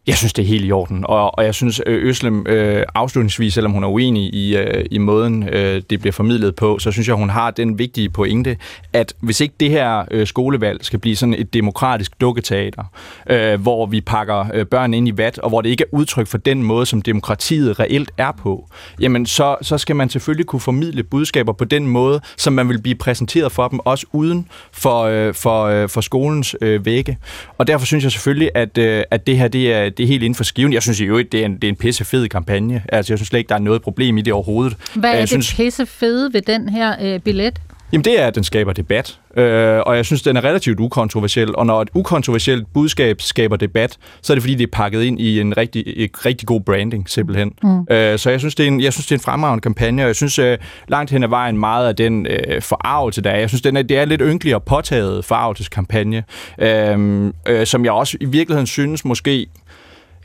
[0.07, 3.53] Jeg synes, det er helt i orden, og, og jeg synes, øh, Øslem øh, afslutningsvis,
[3.53, 7.07] selvom hun er uenig i, øh, i måden, øh, det bliver formidlet på, så synes
[7.07, 8.57] jeg, hun har den vigtige pointe,
[8.93, 12.83] at hvis ikke det her øh, skolevalg skal blive sådan et demokratisk dukketeater,
[13.29, 16.27] øh, hvor vi pakker øh, børn ind i vat, og hvor det ikke er udtryk
[16.27, 18.67] for den måde, som demokratiet reelt er på,
[18.99, 22.81] jamen så, så skal man selvfølgelig kunne formidle budskaber på den måde, som man vil
[22.81, 27.17] blive præsenteret for dem, også uden for, øh, for, øh, for skolens øh, vægge.
[27.57, 30.23] Og derfor synes jeg selvfølgelig, at, øh, at det her det er det er helt
[30.23, 30.73] inden for skiven.
[30.73, 32.83] Jeg synes jo, det er en, det er en pisse fed kampagne.
[32.89, 34.77] Altså, jeg synes slet ikke, der er noget problem i det overhovedet.
[34.95, 35.53] Hvad er jeg det synes...
[35.53, 37.59] pisse fede ved den her øh, billet?
[37.91, 41.55] Jamen det er, at den skaber debat, øh, og jeg synes, den er relativt ukontroversiel.
[41.55, 45.19] Og når et ukontroversielt budskab skaber debat, så er det fordi, det er pakket ind
[45.19, 47.51] i en rigtig, et rigtig god branding, simpelthen.
[47.63, 47.79] Mm.
[47.91, 50.07] Øh, så jeg synes, det er en, jeg synes, det er en fremragende kampagne, og
[50.07, 50.57] jeg synes øh,
[50.87, 53.39] langt hen ad vejen meget af den øh, forarvelse, der er.
[53.39, 56.23] Jeg synes, den er, det er lidt ynkelig og påtaget forarvelseskampagne,
[56.59, 59.47] øh, øh, som jeg også i virkeligheden synes måske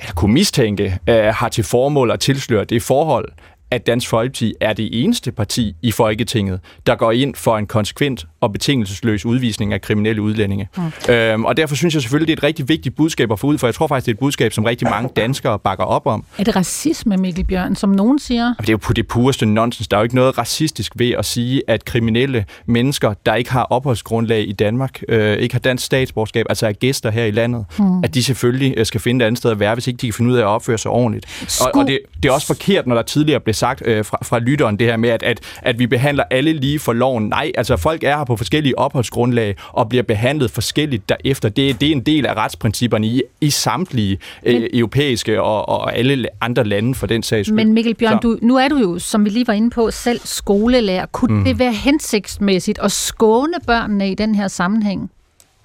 [0.03, 3.29] eller kunne mistænke, øh, har til formål at tilsløre det forhold,
[3.73, 8.27] at Dansk Folkeparti er det eneste parti i Folketinget, der går ind for en konsekvent
[8.41, 10.69] og betingelsesløs udvisning af kriminelle udlændinge.
[10.77, 11.13] Mm.
[11.13, 13.59] Øhm, og derfor synes jeg selvfølgelig, det er et rigtig vigtigt budskab at få ud,
[13.59, 16.25] for jeg tror faktisk, det er et budskab, som rigtig mange danskere bakker op om.
[16.39, 18.55] Er det racisme, Mikkel Bjørn, som nogen siger?
[18.61, 19.89] Det er jo på det pureste nonsens.
[19.89, 23.63] Der er jo ikke noget racistisk ved at sige, at kriminelle mennesker, der ikke har
[23.63, 28.05] opholdsgrundlag i Danmark, øh, ikke har dansk statsborgerskab, altså er gæster her i landet, mm.
[28.05, 30.15] at de selvfølgelig øh, skal finde et andet sted at være, hvis ikke de kan
[30.15, 31.27] finde ud af at opføre sig ordentligt.
[31.61, 34.39] Og, og det, det er også forkert, når der tidligere blev sagt øh, fra, fra
[34.39, 37.29] lytteren det her med, at, at, at vi behandler alle lige for loven.
[37.29, 41.49] Nej, altså folk er her på forskellige opholdsgrundlag og bliver behandlet forskelligt derefter.
[41.49, 45.97] Det, det er en del af retsprincipperne i, i samtlige øh, men, europæiske og, og
[45.97, 47.57] alle andre lande for den sags skyld.
[47.57, 50.21] Men Mikkel Bjørn, du, nu er du jo, som vi lige var inde på, selv
[50.25, 51.07] skolelærer.
[51.07, 51.45] Kunne mm.
[51.45, 55.11] det være hensigtsmæssigt at skåne børnene i den her sammenhæng?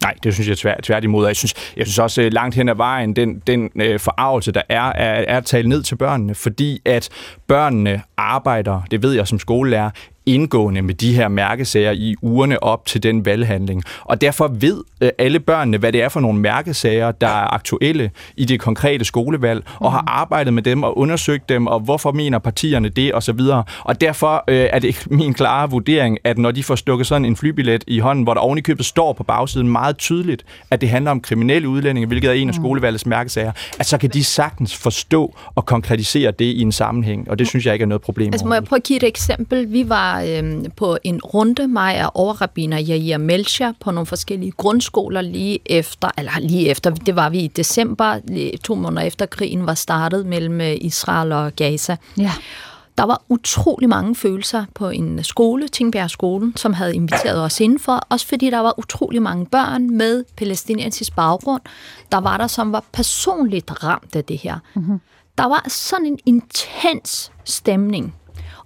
[0.01, 1.27] Nej, det synes jeg tvært, tværtimod.
[1.27, 4.61] Jeg synes, jeg synes også øh, langt hen ad vejen, den, den øh, forarvelse, der
[4.69, 7.09] er, er, er at tale ned til børnene, fordi at
[7.47, 9.89] børnene arbejder, det ved jeg som skolelærer,
[10.27, 13.83] indgående med de her mærkesager i ugerne op til den valghandling.
[14.01, 18.11] Og derfor ved øh, alle børnene, hvad det er for nogle mærkesager, der er aktuelle
[18.37, 22.39] i det konkrete skolevalg, og har arbejdet med dem og undersøgt dem, og hvorfor mener
[22.39, 23.63] partierne det, og så videre.
[23.83, 27.35] Og derfor øh, er det min klare vurdering, at når de får stukket sådan en
[27.35, 31.21] flybillet i hånden, hvor der ovenikøbet står på bagsiden meget tydeligt, at det handler om
[31.21, 32.61] kriminelle udlændinge, hvilket er en af mm.
[32.61, 37.39] skolevalgets mærkesager, at så kan de sagtens forstå og konkretisere det i en sammenhæng, og
[37.39, 38.33] det synes jeg ikke er noget problem.
[38.33, 39.71] Altså må jeg prøve at give et eksempel?
[39.71, 45.21] Vi var øh, på en runde, mig og overrabiner Jair Melcher, på nogle forskellige grundskoler
[45.21, 48.19] lige efter, eller lige efter, det var vi i december,
[48.63, 51.95] to måneder efter krigen var startet mellem øh, Israel og Gaza.
[52.17, 52.31] Ja.
[52.97, 58.01] Der var utrolig mange følelser på en skole, Tingbjerg skolen, som havde inviteret os indenfor,
[58.09, 61.61] også fordi der var utrolig mange børn med palæstinensisk baggrund,
[62.11, 64.59] der var der, som var personligt ramt af det her.
[64.75, 64.99] Mm-hmm.
[65.37, 68.15] Der var sådan en intens stemning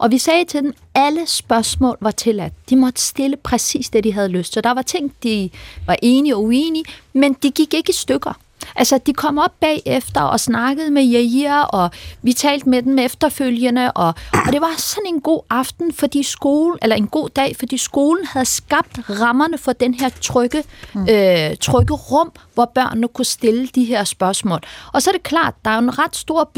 [0.01, 2.53] og vi sagde til dem, alle spørgsmål var tilladt.
[2.69, 4.63] De måtte stille præcis det, de havde lyst til.
[4.63, 5.49] Der var ting, de
[5.87, 8.33] var enige og uenige, men de gik ikke i stykker.
[8.75, 11.89] Altså, de kom op bagefter og snakkede med Jair, og
[12.21, 14.13] vi talte med dem efterfølgende, og,
[14.45, 18.25] og det var sådan en god aften, fordi skolen, eller en god dag, fordi skolen
[18.25, 21.01] havde skabt rammerne for den her trygge, mm.
[21.09, 24.59] øh, trygge rum, hvor børnene kunne stille de her spørgsmål.
[24.93, 26.51] Og så er det klart, der er en ret stor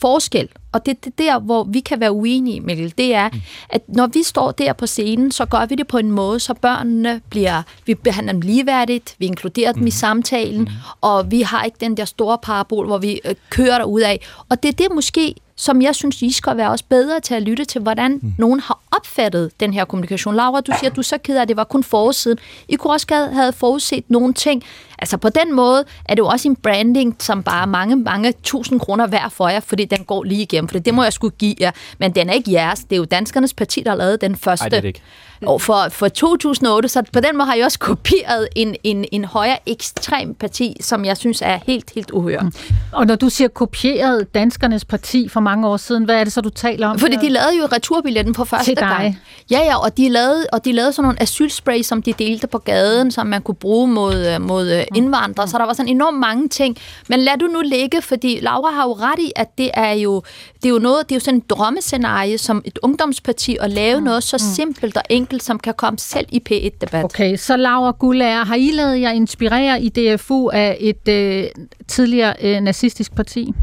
[0.00, 3.30] forskel og det er det der, hvor vi kan være uenige, Mikkel, det er,
[3.68, 6.54] at når vi står der på scenen, så gør vi det på en måde, så
[6.54, 9.86] børnene bliver, vi behandler dem ligeværdigt, vi inkluderer dem mm.
[9.86, 10.68] i samtalen, mm.
[11.00, 14.26] og vi har ikke den der store parabol, hvor vi øh, kører derud af.
[14.48, 17.42] Og det er det måske, som jeg synes, I skal være også bedre til at
[17.42, 18.34] lytte til, hvordan mm.
[18.38, 20.34] nogen har opfattet den her kommunikation.
[20.34, 22.38] Laura, du siger, at du er så ked af, at det var kun forsiden.
[22.68, 24.62] I kunne også have forudset nogle ting.
[25.00, 28.80] Altså på den måde er det jo også en branding, som bare mange, mange tusind
[28.80, 30.68] kroner værd for jer, fordi den går lige igennem.
[30.68, 31.70] For det må jeg skulle give jer.
[31.98, 32.80] Men den er ikke jeres.
[32.80, 34.64] Det er jo Danskernes Parti, der har lavet den første.
[34.64, 35.00] Ej, det er det ikke.
[35.46, 39.24] Og for, for 2008, så på den måde har jeg også kopieret en, en, en
[39.24, 42.44] højere ekstrem parti, som jeg synes er helt, helt uhørt.
[42.92, 46.04] Og når du siger kopieret Danskernes Parti, for mange år siden.
[46.04, 46.98] Hvad er det så, du taler om?
[46.98, 48.88] Fordi de lavede jo returbilletten på første Til dig.
[48.88, 49.18] gang.
[49.50, 52.58] Ja, ja, og de lavede, og de lavede sådan nogle asylspray, som de delte på
[52.58, 55.48] gaden, som man kunne bruge mod, øh, mod øh, indvandrere.
[55.48, 56.76] Så der var sådan enormt mange ting.
[57.08, 60.22] Men lad du nu ligge, fordi Laura har jo ret i, at det er jo,
[60.62, 64.00] det er jo noget, det er jo sådan et drømmescenarie som et ungdomsparti at lave
[64.00, 67.04] noget så simpelt og enkelt, som kan komme selv i P1-debat.
[67.04, 71.44] Okay, så Laura Gullager, har I lavet jer inspirere i DFU af et øh,
[71.88, 73.54] tidligere øh, nazistisk parti?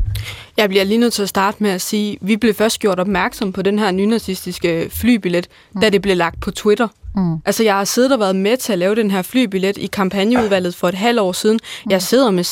[0.58, 3.00] Jeg bliver lige nødt til at starte med at sige, at vi blev først gjort
[3.00, 5.82] opmærksom på den her nynazistiske flybillet, mm.
[5.82, 6.88] da det blev lagt på Twitter.
[7.16, 7.36] Mm.
[7.46, 10.76] Altså, jeg har siddet og været med til at lave den her flybillet i kampagneudvalget
[10.76, 11.60] for et halvt år siden.
[11.86, 11.92] Mm.
[11.92, 12.46] Jeg sidder med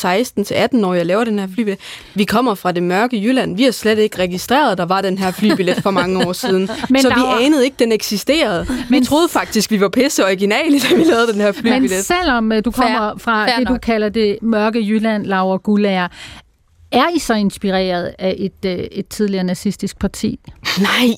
[0.82, 1.80] 16-18 år, jeg laver den her flybillet.
[2.14, 3.56] Vi kommer fra det mørke Jylland.
[3.56, 6.68] Vi har slet ikke registreret, at der var den her flybillet for mange år siden.
[6.90, 8.66] Men så vi anede ikke, den eksisterede.
[8.90, 9.00] Men...
[9.00, 12.04] Vi troede faktisk, vi var pisse originale, da vi lavede den her Men flybillet.
[12.04, 13.18] selvom øh, du kommer Fair.
[13.18, 13.80] fra Fair det, du nok.
[13.80, 16.08] kalder det mørke Jylland, Laura Gullager,
[16.96, 20.38] er I så inspireret af et, øh, et tidligere nazistisk parti?
[20.80, 21.08] Nej,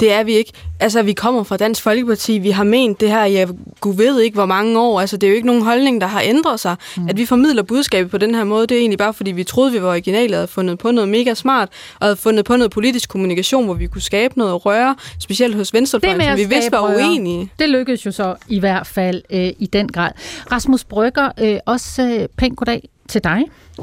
[0.00, 0.52] det er vi ikke.
[0.80, 2.38] Altså, vi kommer fra Dansk Folkeparti.
[2.38, 3.48] Vi har ment det her, jeg
[3.80, 5.00] gud ved ikke, hvor mange år.
[5.00, 6.76] Altså, det er jo ikke nogen holdning, der har ændret sig.
[6.96, 7.08] Mm.
[7.08, 9.72] At vi formidler budskabet på den her måde, det er egentlig bare, fordi vi troede,
[9.72, 11.68] vi var originale og havde fundet på noget mega smart,
[12.00, 15.74] og havde fundet på noget politisk kommunikation, hvor vi kunne skabe noget røre, specielt hos
[15.74, 17.50] Venstrefløjen, som vi vidste var uenige.
[17.58, 20.10] Det lykkedes jo så i hvert fald øh, i den grad.
[20.52, 23.40] Rasmus Brygger, øh, også øh, pænt goddag til dig.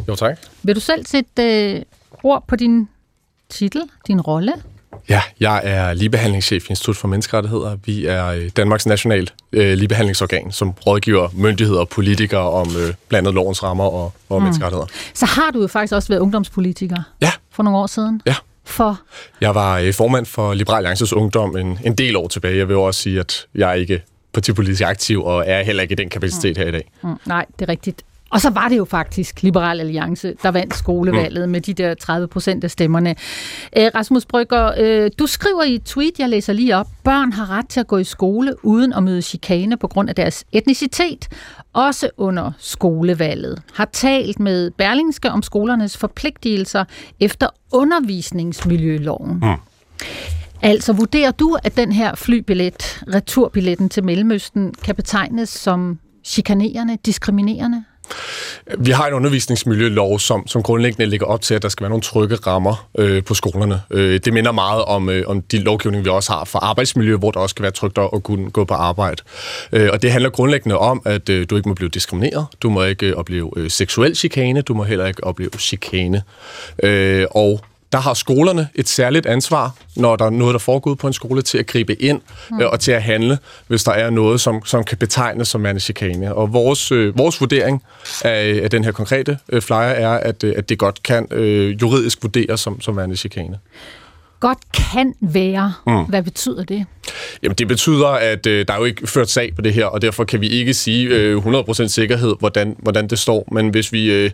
[0.07, 0.39] Jo, tak.
[0.63, 1.81] Vil du selv sætte øh,
[2.23, 2.89] ord på din
[3.49, 4.53] titel, din rolle?
[5.09, 7.77] Ja, jeg er ligebehandlingschef i Institut for Menneskerettigheder.
[7.85, 13.27] Vi er øh, Danmarks nationalt øh, ligebehandlingsorgan, som rådgiver myndigheder og politikere om øh, blandt
[13.27, 14.43] andet lovens rammer og, og mm.
[14.43, 14.85] menneskerettigheder.
[15.13, 18.21] Så har du jo faktisk også været ungdomspolitiker Ja, for nogle år siden.
[18.25, 18.35] ja.
[18.63, 18.99] For
[19.41, 22.57] Jeg var øh, formand for Liberal Alliances Ungdom en, en del år tilbage.
[22.57, 24.01] Jeg vil jo også sige, at jeg er ikke
[24.33, 26.91] partipolitisk aktiv, og er heller ikke i den kapacitet her i dag.
[27.03, 28.01] Mm, nej, det er rigtigt.
[28.31, 31.51] Og så var det jo faktisk Liberal Alliance, der vandt skolevalget mm.
[31.51, 33.15] med de der 30 procent af stemmerne.
[33.75, 37.49] Æ, Rasmus Brygger, øh, du skriver i et tweet, jeg læser lige op, børn har
[37.49, 41.27] ret til at gå i skole uden at møde chikane på grund af deres etnicitet,
[41.73, 43.61] også under skolevalget.
[43.73, 46.83] Har talt med Berlingske om skolernes forpligtelser
[47.19, 49.33] efter undervisningsmiljøloven.
[49.33, 49.55] Mm.
[50.61, 57.83] Altså vurderer du, at den her flybillet, returbilletten til Mellemøsten, kan betegnes som chikanerende, diskriminerende?
[58.77, 62.01] Vi har en undervisningsmiljølov, som, som grundlæggende ligger op til, at der skal være nogle
[62.01, 63.81] trygge rammer øh, på skolerne.
[63.91, 67.31] Øh, det minder meget om, øh, om de lovgivning, vi også har for arbejdsmiljø, hvor
[67.31, 69.23] der også skal være trygt at kunne gå på arbejde.
[69.71, 72.83] Øh, og det handler grundlæggende om, at øh, du ikke må blive diskrimineret, du må
[72.83, 76.23] ikke øh, opleve øh, seksuel chikane, du må heller ikke opleve chikane.
[76.83, 81.07] Øh, og der har skolerne et særligt ansvar, når der er noget, der foregår på
[81.07, 82.21] en skole, til at gribe ind
[82.61, 85.81] øh, og til at handle, hvis der er noget, som, som kan betegnes som værende
[85.81, 86.35] chikane.
[86.35, 87.83] Og vores, øh, vores vurdering
[88.23, 91.81] af, af den her konkrete øh, flyer er, at, øh, at det godt kan øh,
[91.81, 93.59] juridisk vurderes som, som værende chikane.
[94.39, 95.73] Godt kan være.
[95.87, 96.03] Mm.
[96.03, 96.85] Hvad betyder det?
[97.43, 100.01] Jamen, det betyder, at øh, der er jo ikke ført sag på det her, og
[100.01, 103.47] derfor kan vi ikke sige øh, 100% sikkerhed, hvordan, hvordan det står.
[103.51, 104.31] Men hvis vi øh,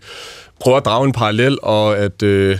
[0.60, 2.58] prøver at drage en parallel, og at, øh,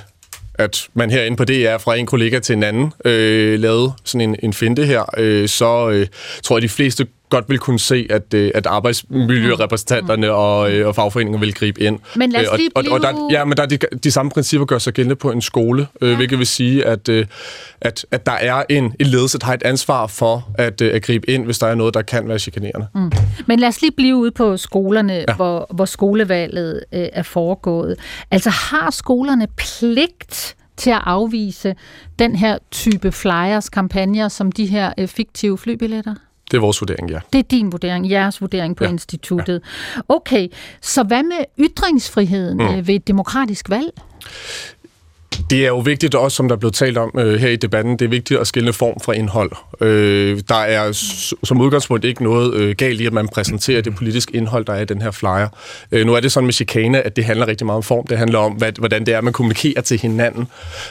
[0.58, 4.36] at man herinde på DR fra en kollega til en anden øh, lavede sådan en,
[4.44, 6.08] en finte her, øh, så øh,
[6.44, 10.96] tror jeg, de fleste godt vil kunne se, at, øh, at arbejdsmiljørepræsentanterne og, øh, og
[10.96, 12.00] fagforeninger vil gribe ind.
[12.16, 13.78] Men lad os Øh, og, lige og, og der, blive- ja, men der er de,
[14.04, 16.16] de samme principper gør sig gældende på en skole, øh, ja.
[16.16, 17.10] hvilket vil sige, at,
[17.82, 21.30] at, at der er en, en ledelse, der har et ansvar for at, at gribe
[21.30, 22.88] ind, hvis der er noget, der kan være chikanerende.
[22.96, 23.12] Mm.
[23.46, 25.36] Men lad os lige blive ude på skolerne, ja.
[25.36, 27.96] hvor, hvor skolevalget øh, er foregået.
[28.32, 31.76] Altså har skolerne pligt til at afvise
[32.20, 36.16] den her type flyers, kampagner, som de her øh, fiktive flybilletter?
[36.52, 37.20] Det er vores vurdering, ja.
[37.34, 38.88] Det er din vurdering, jeres vurdering på ja.
[38.88, 38.94] Ja.
[38.94, 39.62] instituttet.
[40.10, 40.48] Okay,
[40.82, 42.66] så hvad med ytringsfriheden mm.
[42.66, 43.92] øh, ved et demokratisk valg?
[45.50, 48.06] Det er jo vigtigt også, som der blev talt om øh, her i debatten, det
[48.06, 49.52] er vigtigt at skille form fra indhold.
[49.82, 50.92] Øh, der er
[51.44, 54.82] som udgangspunkt ikke noget øh, galt i, at man præsenterer det politiske indhold, der er
[54.82, 55.48] i den her flyer.
[55.92, 58.08] Øh, nu er det sådan med chikane, at det handler rigtig meget om form.
[58.08, 60.48] Det handler om, hvad, hvordan det er, man kommunikerer til hinanden.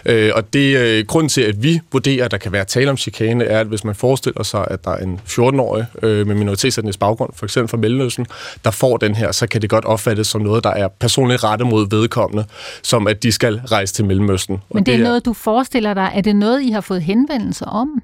[0.07, 2.97] Øh, og det øh, grund til, at vi vurderer, at der kan være tale om
[2.97, 6.99] chikane, er, at hvis man forestiller sig, at der er en 14-årig øh, med minoritetsetnisk
[6.99, 8.27] baggrund, for eksempel fra Mellemøsten,
[8.65, 11.69] der får den her, så kan det godt opfattes som noget, der er personligt rettet
[11.69, 12.45] mod vedkommende,
[12.83, 14.34] som at de skal rejse til Mellemøsten.
[14.51, 16.13] Og Men det er noget, du forestiller dig.
[16.15, 18.03] Er det noget, I har fået henvendelser om?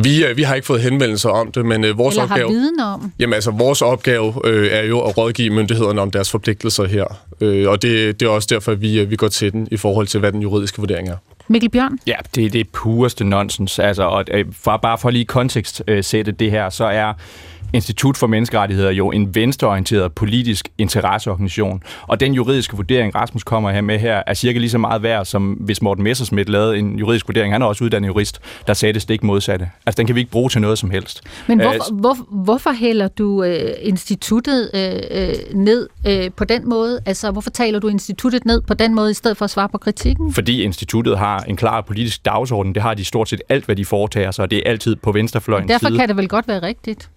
[0.00, 2.50] Vi, øh, vi har ikke fået henvendelser om det, men øh, vores Eller har opgave...
[2.50, 3.12] viden om?
[3.18, 7.04] Jamen altså, vores opgave øh, er jo at rådgive myndighederne om deres forpligtelser her.
[7.40, 9.76] Øh, og det, det er også derfor, at vi, øh, vi går til den i
[9.76, 11.16] forhold til, hvad den juridiske vurdering er.
[11.48, 11.98] Mikkel Bjørn?
[12.06, 13.78] Ja, det er det pureste nonsens.
[13.78, 17.12] Altså, og øh, for, bare for lige kontekst øh, sætte det her, så er
[17.72, 23.80] Institut for Menneskerettigheder jo en venstreorienteret politisk interesseorganisation, og den juridiske vurdering, Rasmus kommer her
[23.80, 27.28] med her, er cirka lige så meget værd, som hvis Morten Messersmith lavede en juridisk
[27.28, 27.54] vurdering.
[27.54, 29.70] Han er også uddannet jurist, der sagde det stik modsatte.
[29.86, 31.22] Altså, den kan vi ikke bruge til noget som helst.
[31.46, 36.68] Men hvorfor, øh, hvor, hvorfor hælder du øh, instituttet øh, øh, ned øh, på den
[36.68, 37.00] måde?
[37.06, 39.78] Altså, hvorfor taler du instituttet ned på den måde, i stedet for at svare på
[39.78, 40.32] kritikken?
[40.32, 42.74] Fordi instituttet har en klar politisk dagsorden.
[42.74, 45.12] Det har de stort set alt, hvad de foretager sig, og det er altid på
[45.12, 45.98] venstrefløjens Derfor side.
[45.98, 47.10] kan det vel godt være rigtigt?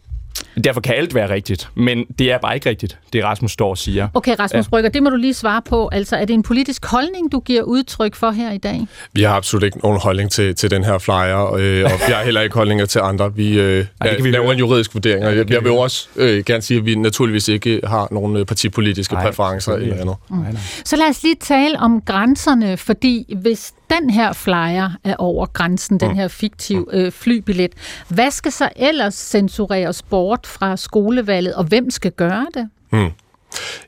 [0.64, 3.78] Derfor kan alt være rigtigt, men det er bare ikke rigtigt, det Rasmus står og
[3.78, 4.08] siger.
[4.14, 4.70] Okay, Rasmus ja.
[4.70, 5.90] Brygger, det må du lige svare på.
[5.92, 8.88] Altså, er det en politisk holdning, du giver udtryk for her i dag?
[9.14, 12.24] Vi har absolut ikke nogen holdning til, til den her flyer, øh, og vi har
[12.24, 13.36] heller ikke holdninger til andre.
[13.36, 14.54] Vi, øh, Ej, det kan vi laver høre.
[14.54, 17.82] en juridisk vurdering, og jeg, jeg vil også øh, gerne sige, at vi naturligvis ikke
[17.84, 20.16] har nogen øh, partipolitiske Ej, præferencer eller andet.
[20.30, 20.58] Mm.
[20.86, 26.00] Så lad os lige tale om grænserne, fordi hvis den her flyer er over grænsen,
[26.00, 26.16] den mm.
[26.16, 27.72] her fiktiv øh, flybillet,
[28.08, 32.70] hvad skal så ellers censureres bort fra skolevalget, og hvem skal gøre det?
[32.92, 33.12] Mm.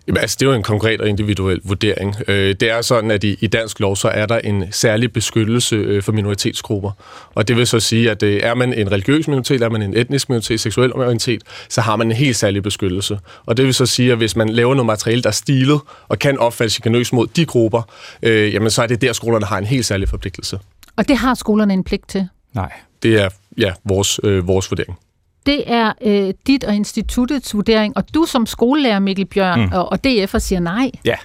[0.08, 2.16] Jamen, altså, det er jo en konkret og individuel vurdering.
[2.28, 5.76] Øh, det er sådan, at i, i dansk lov, så er der en særlig beskyttelse
[5.76, 6.92] øh, for minoritetsgrupper.
[7.36, 9.98] Og det vil så sige, at øh, er man en religiøs minoritet, er man en
[9.98, 13.20] etnisk minoritet, seksuel minoritet, så har man en helt særlig beskyttelse.
[13.46, 16.20] Og det vil så sige, at hvis man laver noget materiale, der er stilet og
[16.20, 17.82] kan opfattes chikanøs mod de grupper,
[18.24, 20.60] øh, jamen, så er det der, skolerne har en helt særlig forpligtelse.
[20.96, 22.28] Og det har skolerne en pligt til?
[22.54, 22.72] Nej.
[23.04, 24.98] Det er ja, vores, øh, vores vurdering
[25.46, 29.70] det er øh, dit og instituttets vurdering, og du som skolelærer, Mikkel Bjørn, mm.
[29.74, 30.92] og, og DF'er siger nej.
[31.06, 31.16] Ja.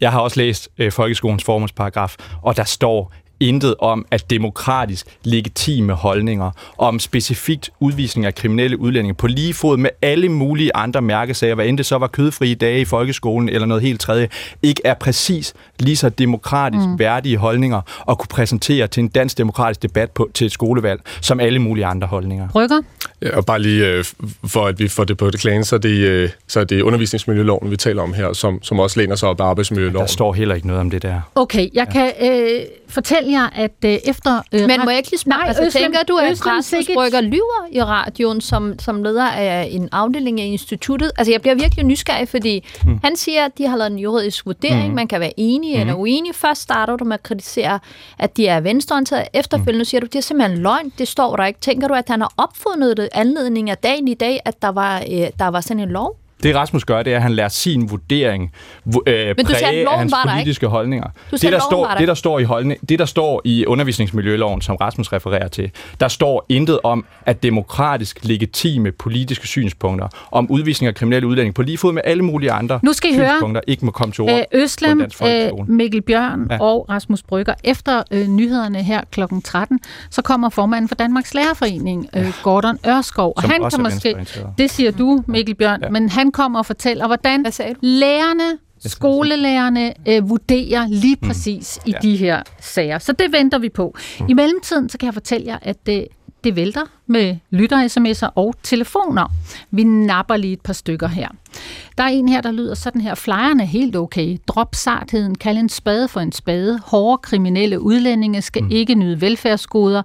[0.00, 5.92] Jeg har også læst øh, folkeskolens formålsparagraf, og der står intet om, at demokratisk legitime
[5.92, 11.54] holdninger, om specifikt udvisning af kriminelle udlændinge på lige fod med alle mulige andre mærkesager,
[11.54, 14.28] hvad end det så var kødfrie dage i folkeskolen eller noget helt tredje,
[14.62, 16.98] ikke er præcis lige så demokratisk mm.
[16.98, 17.80] værdige holdninger
[18.10, 21.86] at kunne præsentere til en dansk demokratisk debat på, til et skolevalg, som alle mulige
[21.86, 22.48] andre holdninger.
[22.54, 22.82] Rykker?
[23.22, 24.04] Ja, og bare lige øh,
[24.46, 26.82] for at vi får det på det klane, så er det, øh, så er det
[26.82, 30.06] undervisningsmiljøloven, vi taler om her, som, som også læner sig op af arbejdsmiljøloven.
[30.06, 31.20] Der står heller ikke noget om det der.
[31.34, 31.92] Okay, jeg ja.
[31.92, 32.60] kan øh,
[32.90, 34.42] fortælle jer, at øh, efter...
[34.52, 37.66] Øh, Men må jeg ikke lige spørge, altså, Øslem, tænker du, at Rasmus Brygger lyver
[37.72, 41.12] i radioen som, som leder af en afdeling af instituttet?
[41.18, 43.00] Altså, jeg bliver virkelig nysgerrig, fordi hmm.
[43.04, 44.94] han siger, at de har lavet en juridisk vurdering, hmm.
[44.94, 45.80] man kan være enig hmm.
[45.80, 46.34] eller uenig.
[46.34, 47.78] Først starter du med at kritisere,
[48.18, 49.24] at de er venstreorienterede.
[49.34, 49.84] Efterfølgende hmm.
[49.84, 51.60] siger du, at det er simpelthen løgn, det står der ikke.
[51.60, 54.98] Tænker du, at han har opfundet det anledning af dagen i dag, at der var,
[54.98, 56.16] øh, der var sådan en lov?
[56.42, 58.52] Det Rasmus gør, det er, at han lærer sin vurdering
[58.86, 60.70] øh, præge af hans politiske ikke.
[60.70, 61.08] holdninger.
[61.30, 65.12] Det, der står, det, der står i holdning, det, der står i undervisningsmiljøloven, som Rasmus
[65.12, 65.70] refererer til,
[66.00, 71.62] der står intet om, at demokratisk legitime politiske synspunkter om udvisning af kriminelle udlændinge på
[71.62, 74.24] lige fod med alle mulige andre nu skal I synspunkter høre, ikke må komme til
[74.24, 76.58] ord øh, Øslem, øh, Mikkel Bjørn ja.
[76.60, 77.54] og Rasmus Brygger.
[77.64, 79.20] Efter øh, nyhederne her kl.
[79.44, 79.80] 13,
[80.10, 83.32] så kommer formanden for Danmarks Lærerforening, øh, Gordon Ørskov.
[83.36, 84.16] Og han kan måske,
[84.58, 85.88] det siger du, Mikkel Bjørn, ja.
[85.88, 87.44] men han kommer og fortæller, hvordan
[87.82, 91.28] lærerne, skolelærerne øh, vurderer lige mm.
[91.28, 91.90] præcis mm.
[91.90, 91.98] i ja.
[92.02, 92.98] de her sager.
[92.98, 93.96] Så det venter vi på.
[94.20, 94.26] Mm.
[94.28, 96.08] I mellemtiden så kan jeg fortælle jer, at det,
[96.44, 99.32] det vælter med lytter-sms'er og telefoner.
[99.70, 101.28] Vi napper lige et par stykker her.
[101.98, 103.14] Der er en her, der lyder sådan her.
[103.14, 104.38] Flyerne er helt okay.
[104.46, 105.34] Drop sartheden.
[105.34, 106.80] Kald en spade for en spade.
[106.84, 108.70] Hårde kriminelle udlændinge skal mm.
[108.70, 110.02] ikke nyde velfærdsgoder.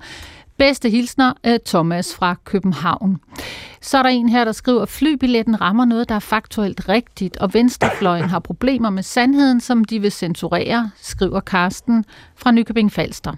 [0.58, 3.18] Bedste hilsner, øh, Thomas fra København.
[3.82, 7.38] Så er der en her, der skriver, at flybilletten rammer noget, der er faktuelt rigtigt,
[7.38, 13.34] og Venstrefløjen har problemer med sandheden, som de vil censurere, skriver Karsten fra Nykøbing Falster.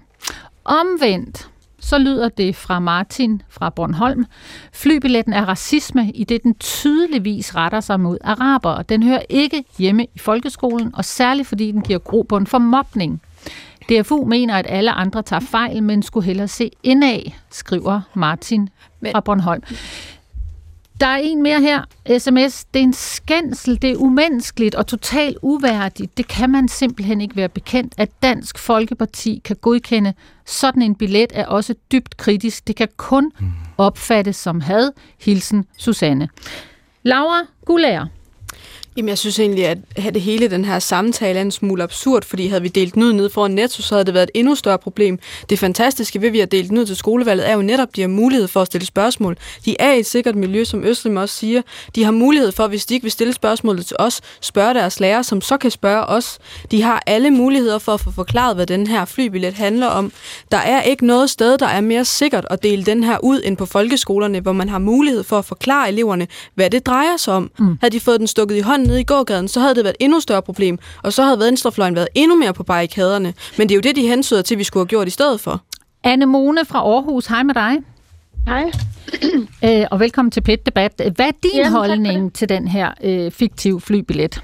[0.64, 1.50] Omvendt,
[1.80, 4.26] så lyder det fra Martin fra Bornholm.
[4.72, 8.82] Flybilletten er racisme, i det den tydeligvis retter sig mod araber.
[8.82, 13.22] Den hører ikke hjemme i folkeskolen, og særligt fordi den giver grobund for mobning.
[13.88, 18.68] DFU mener, at alle andre tager fejl, men skulle hellere se indad, skriver Martin
[19.00, 19.62] men, fra Bornholm.
[21.00, 21.82] Der er en mere her.
[22.18, 22.64] SMS.
[22.64, 26.16] Det er en skændsel, det er umenneskeligt og totalt uværdigt.
[26.16, 30.14] Det kan man simpelthen ikke være bekendt, at Dansk Folkeparti kan godkende.
[30.46, 32.66] Sådan en billet er også dybt kritisk.
[32.66, 33.52] Det kan kun mm.
[33.78, 34.90] opfattes som had.
[35.20, 36.28] Hilsen Susanne.
[37.02, 38.06] Laura Gulager.
[38.98, 42.24] Jamen, jeg synes egentlig, at have det hele den her samtale er en smule absurd,
[42.24, 44.54] fordi havde vi delt den ud ned foran Netto, så havde det været et endnu
[44.54, 45.18] større problem.
[45.50, 47.96] Det fantastiske ved, at vi har delt den ud til skolevalget, er jo netop, at
[47.96, 49.36] de har mulighed for at stille spørgsmål.
[49.64, 51.62] De er i et sikkert miljø, som Østrim også siger.
[51.94, 55.22] De har mulighed for, hvis de ikke vil stille spørgsmålet til os, spørge deres lærer,
[55.22, 56.38] som så kan spørge os.
[56.70, 60.12] De har alle muligheder for at få forklaret, hvad den her flybillet handler om.
[60.52, 63.56] Der er ikke noget sted, der er mere sikkert at dele den her ud end
[63.56, 67.50] på folkeskolerne, hvor man har mulighed for at forklare eleverne, hvad det drejer sig om.
[67.58, 67.78] Mm.
[67.80, 70.04] Havde de fået den stukket i hånden nede i gågaden, så havde det været et
[70.04, 73.34] endnu større problem, og så havde venstrefløjen været endnu mere på barrikaderne.
[73.58, 75.40] Men det er jo det, de hensyder til, at vi skulle have gjort i stedet
[75.40, 75.62] for.
[76.04, 77.76] Anne Mone fra Aarhus, hej med dig.
[78.46, 78.70] Hej.
[79.64, 80.92] Øh, og velkommen til PET Debat.
[81.16, 84.42] Hvad er din Jamen, holdning til den her øh, fiktive flybillet?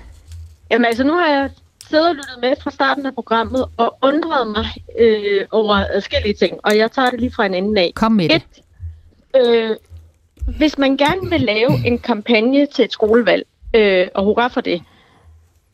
[0.70, 1.50] Jamen altså, nu har jeg
[1.88, 4.66] siddet og lyttet med fra starten af programmet og undret mig
[4.98, 7.92] øh, over forskellige ting, og jeg tager det lige fra en ende af.
[7.94, 8.42] Kom med det.
[9.34, 9.76] Et, øh,
[10.58, 14.82] hvis man gerne vil lave en kampagne til et skolevalg, øh, og hurra for det,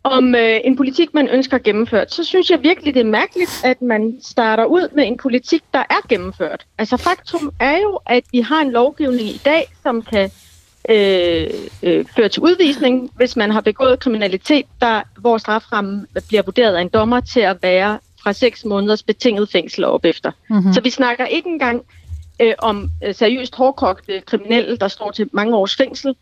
[0.03, 3.83] om øh, en politik, man ønsker gennemført, så synes jeg virkelig, det er mærkeligt, at
[3.83, 6.67] man starter ud med en politik, der er gennemført.
[6.79, 10.31] Altså faktum er jo, at vi har en lovgivning i dag, som kan
[10.89, 11.47] øh,
[11.83, 16.81] øh, føre til udvisning, hvis man har begået kriminalitet, der, hvor straframmen bliver vurderet af
[16.81, 20.31] en dommer til at være fra 6 måneders betinget fængsel op efter.
[20.51, 20.73] Mm-hmm.
[20.73, 21.83] Så vi snakker ikke engang
[22.41, 26.15] øh, om øh, seriøst hårdkogte kriminelle, der står til mange års fængsel,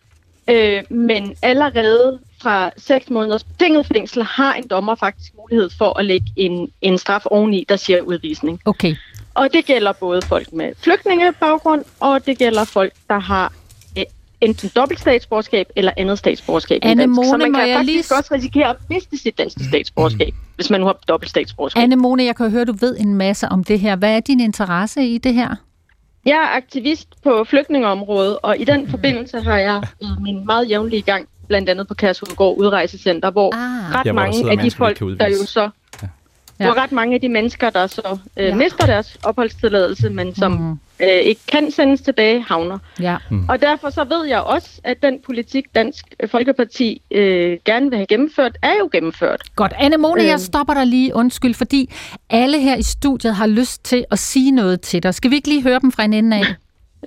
[0.48, 6.04] øh, men allerede fra 6 måneders betinget fængsel har en dommer faktisk mulighed for at
[6.04, 8.60] lægge en, en straf oveni, der siger udvisning.
[8.64, 8.94] Okay.
[9.34, 13.52] Og det gælder både folk med flygtningebaggrund, og det gælder folk, der har
[13.98, 14.04] øh,
[14.40, 16.78] enten dobbelt statsborgerskab eller andet statsborgerskab.
[16.82, 17.14] Anne dansk.
[17.16, 20.70] Så Mone, man kan jeg faktisk lige- også risikere at miste sit danske statsborgerskab, hvis
[20.70, 21.82] man nu har dobbelt statsborgerskab.
[21.82, 23.96] Anne Mone, jeg kan høre, du ved en masse om det her.
[23.96, 25.54] Hvad er din interesse i det her?
[26.28, 29.82] Jeg er aktivist på flygtningeområdet, og i den forbindelse har jeg
[30.20, 33.94] min meget jævnlige gang, blandt andet på Kærshovedgård Udrejsecenter, hvor Ah.
[33.94, 35.70] ret Ja, hvor mange af de folk, der jo så...
[36.60, 36.64] Ja.
[36.64, 38.54] Hvor ret mange af de mennesker, der så øh, Ja.
[38.54, 40.70] mister deres opholdstilladelse, men som mm.
[41.00, 42.78] øh, ikke kan sendes tilbage, havner.
[43.00, 43.16] Ja.
[43.48, 48.06] Og derfor så ved jeg også, at den politik, Dansk Folkeparti øh, gerne vil have
[48.06, 49.42] gennemført, er jo gennemført.
[49.56, 49.72] Godt.
[49.78, 50.38] Anne Mone, jeg Øhm.
[50.38, 51.14] stopper dig lige.
[51.14, 51.94] Undskyld, fordi
[52.30, 55.14] alle her i studiet har lyst til at sige noget til dig.
[55.14, 56.44] Skal vi ikke lige høre dem fra en ende af?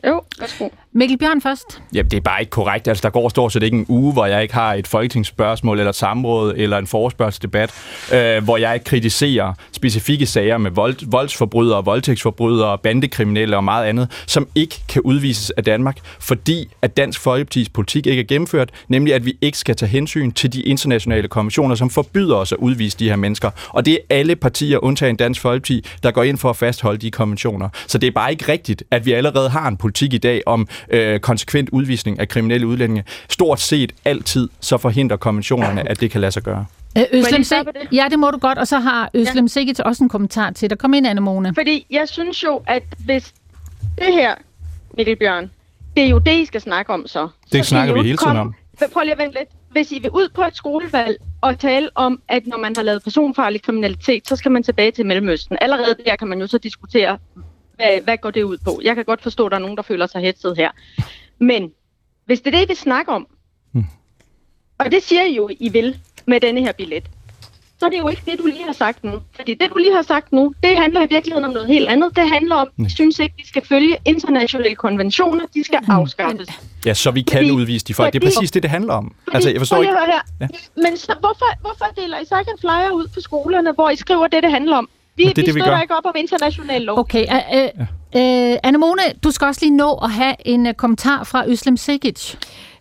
[0.08, 0.70] Jo, værsgo.
[0.94, 1.82] Mikkel Bjørn først.
[1.94, 2.88] Ja, det er bare ikke korrekt.
[2.88, 5.90] Altså, der går stort set ikke en uge, hvor jeg ikke har et folketingsspørgsmål, eller
[5.90, 7.72] et samråd, eller en forespørgselsdebat,
[8.14, 14.24] øh, hvor jeg ikke kritiserer specifikke sager med vold, voldsforbrydere, voldtægtsforbrydere, bandekriminelle og meget andet,
[14.28, 19.14] som ikke kan udvises af Danmark, fordi at Dansk Folkepartis politik ikke er gennemført, nemlig
[19.14, 23.00] at vi ikke skal tage hensyn til de internationale konventioner, som forbyder os at udvise
[23.00, 23.50] de her mennesker.
[23.70, 27.12] Og det er alle partier, undtagen Dansk Folkeparti, der går ind for at fastholde de
[27.12, 27.70] konventioner.
[27.88, 30.68] Så det er bare ikke rigtigt, at vi allerede har en politik i dag om
[30.90, 33.04] øh, konsekvent udvisning af kriminelle udlændinge.
[33.30, 36.66] Stort set altid så forhindrer konventionerne, at det kan lade sig gøre.
[36.98, 37.88] Øh, Øslem det?
[37.92, 38.58] ja, det må du godt.
[38.58, 39.48] Og så har Øslem ja.
[39.48, 40.78] Sikkert også en kommentar til dig.
[40.78, 41.54] Kom ind, Anne Mone.
[41.56, 43.34] Fordi jeg synes jo, at hvis
[43.98, 44.36] det her,
[44.98, 45.52] Mikkel Bjørn,
[45.98, 47.28] det er jo det, I skal snakke om så.
[47.42, 48.54] så skal snakker vi hele tiden om.
[48.94, 49.50] Prøv lige at vente lidt.
[49.72, 53.04] Hvis I vil ud på et skolevalg og tale om, at når man har lavet
[53.04, 55.58] personfarlig kriminalitet, så skal man tilbage til Mellemøsten.
[55.62, 57.18] Allerede der kan man jo så diskutere,
[57.82, 58.82] hvad, hvad går det ud på?
[58.84, 60.72] Jeg kan godt forstå, at der er nogen, der føler sig hetset her.
[61.40, 61.72] Men
[62.26, 63.28] hvis det er det, I vil snakke om,
[63.72, 63.84] Hmm.
[64.80, 67.04] og det siger I jo, I vil med denne her billet,
[67.80, 69.12] så er det jo ikke det, du lige har sagt nu.
[69.36, 72.16] Fordi det, du lige har sagt nu, det handler i virkeligheden om noget helt andet.
[72.16, 75.46] Det handler om, at vi synes ikke, vi skal følge internationale konventioner.
[75.54, 76.48] De skal afskaffes.
[76.86, 78.14] Ja, så vi kan Fordi- udvise de folk.
[78.14, 79.16] Det er fordi- præcis det, det handler om.
[79.24, 79.94] Fordi, Altså, jeg forstår ikke...
[79.94, 80.22] her.
[80.42, 80.48] Ja.
[80.76, 83.96] Men så, hvorfor, hvorfor deler I så ikke en flyer ud på skolerne, hvor I
[83.96, 84.90] skriver det, det handler om?
[85.16, 87.00] Vi, det er vi det, vi støtter ikke op om international lov.
[87.00, 87.64] Okay, øh,
[88.16, 91.78] øh, Anne Mone, du skal også lige nå at have en uh, kommentar fra Øslem
[91.78, 92.36] Sikic.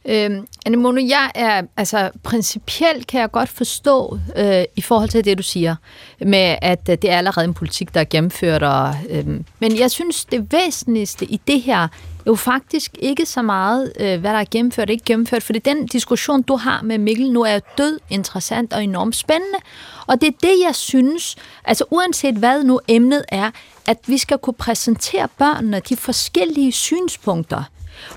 [0.05, 5.39] Øhm, Anemone, jeg er, altså principielt kan jeg godt forstå øh, i forhold til det,
[5.39, 5.77] du siger,
[6.21, 8.63] med at øh, det er allerede en politik, der er gennemført.
[8.63, 11.89] Og, øhm, men jeg synes, det væsentligste i det her er
[12.27, 15.87] jo faktisk ikke så meget, øh, hvad der er gennemført og ikke gennemført, fordi den
[15.87, 19.59] diskussion, du har med Mikkel nu, er jo død interessant og enormt spændende.
[20.07, 23.51] Og det er det, jeg synes, altså uanset hvad nu emnet er,
[23.87, 27.63] at vi skal kunne præsentere børnene de forskellige synspunkter.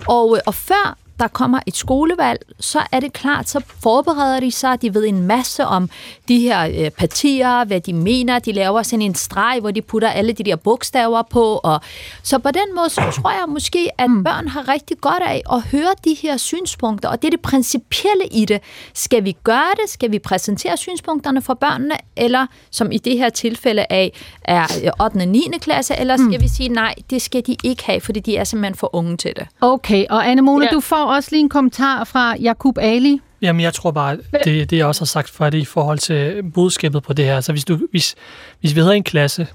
[0.07, 4.51] Og, øh, og før der kommer et skolevalg, så er det klart, så forbereder de
[4.51, 5.89] sig, de ved en masse om
[6.27, 10.09] de her øh, partier, hvad de mener, de laver sådan en streg, hvor de putter
[10.09, 11.81] alle de der bogstaver på, og
[12.23, 15.61] så på den måde, så tror jeg måske, at børn har rigtig godt af at
[15.61, 18.61] høre de her synspunkter, og det er det principielle i det.
[18.93, 19.89] Skal vi gøre det?
[19.89, 24.13] Skal vi præsentere synspunkterne for børnene, eller som i det her tilfælde af,
[24.43, 25.17] er øh, 8.
[25.17, 25.47] og 9.
[25.61, 28.75] klasse, eller skal vi sige, nej, det skal de ikke have, fordi de er simpelthen
[28.75, 29.47] for unge til det.
[29.61, 30.65] Okay, og Anne Mone.
[30.65, 30.71] Ja.
[30.71, 33.19] du får også lige en kommentar fra Jakub Ali.
[33.41, 36.43] Jamen, jeg tror bare, det, det jeg også har sagt før, det i forhold til
[36.53, 37.41] budskabet på det her.
[37.41, 38.15] Så hvis, du, hvis,
[38.59, 39.47] hvis vi havde en klasse,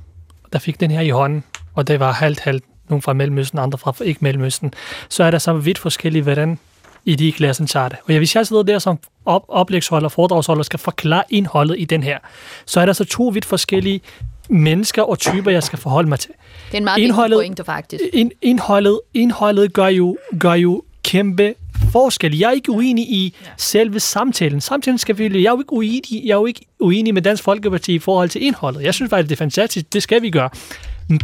[0.53, 1.45] der fik den her i hånden,
[1.75, 4.73] og det var halvt-halvt, nogle fra Mellemøsten, andre fra ikke Mellemøsten,
[5.09, 6.59] så er der så vidt forskellige, hvordan
[7.05, 7.99] i de klassen tager det.
[8.09, 12.19] Og hvis jeg sidder der som op- oplægsholder, foredragsholder, skal forklare indholdet i den her,
[12.67, 14.01] så er der så to vidt forskellige
[14.49, 16.31] mennesker og typer, jeg skal forholde mig til.
[16.67, 18.05] Det er en meget vigtig Indholdet- pointe, faktisk.
[18.13, 21.55] Ind, indholdet, indholdet gør, jo, gør jo kæmpe
[21.93, 22.39] forskel.
[22.39, 24.61] Jeg er ikke uenig i selve samtalen.
[24.61, 25.25] Samtalen skal vi...
[25.25, 28.29] Jeg er jo ikke uenig, jeg er jo ikke uenig med Dansk Folkeparti i forhold
[28.29, 28.83] til indholdet.
[28.83, 29.93] Jeg synes faktisk, det er fantastisk.
[29.93, 30.51] Det skal vi gøre.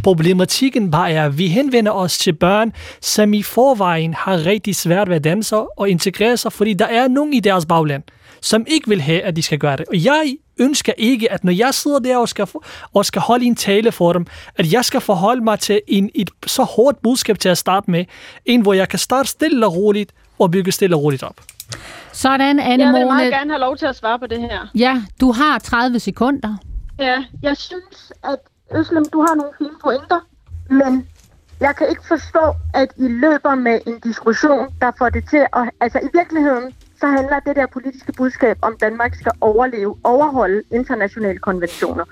[0.03, 5.09] Problematikken bare er, at vi henvender os til børn, som i forvejen har rigtig svært
[5.09, 8.03] ved at danse og integrere sig, fordi der er nogen i deres bagland,
[8.41, 9.85] som ikke vil have, at de skal gøre det.
[9.85, 12.47] Og jeg ønsker ikke, at når jeg sidder der og skal,
[12.93, 14.25] og skal holde en tale for dem,
[14.55, 18.05] at jeg skal forholde mig til en, et så hårdt budskab til at starte med.
[18.45, 21.41] En, hvor jeg kan starte stille og roligt og bygge stille og roligt op.
[22.11, 24.67] Sådan, Anne Jeg vil meget gerne have lov til at svare på det her.
[24.75, 26.57] Ja, du har 30 sekunder.
[26.99, 28.39] Ja, jeg synes, at
[28.75, 30.19] Øslem, du har nogle fine pointer,
[30.69, 31.07] men
[31.59, 35.69] jeg kan ikke forstå, at I løber med en diskussion, der får det til at...
[35.81, 41.39] Altså i virkeligheden, så handler det der politiske budskab om, Danmark skal overleve, overholde internationale
[41.39, 42.05] konventioner.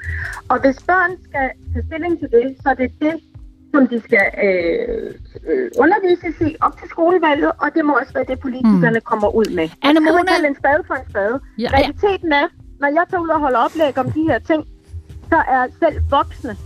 [0.49, 3.15] Og hvis børn skal tage stilling til det, så er det det,
[3.73, 5.13] som de skal øh,
[5.49, 9.09] øh, undervises i op til skolevalget, og det må også være det, politikerne mm.
[9.11, 9.69] kommer ud med.
[9.81, 10.11] Anne Mona...
[10.11, 10.31] Mona...
[10.31, 11.39] kalde en spade for en spade.
[11.57, 11.77] Ja, ja.
[11.77, 12.47] Realiteten er,
[12.79, 14.61] når jeg tager ud og holder oplæg om de her ting,
[15.29, 16.57] så er selv voksne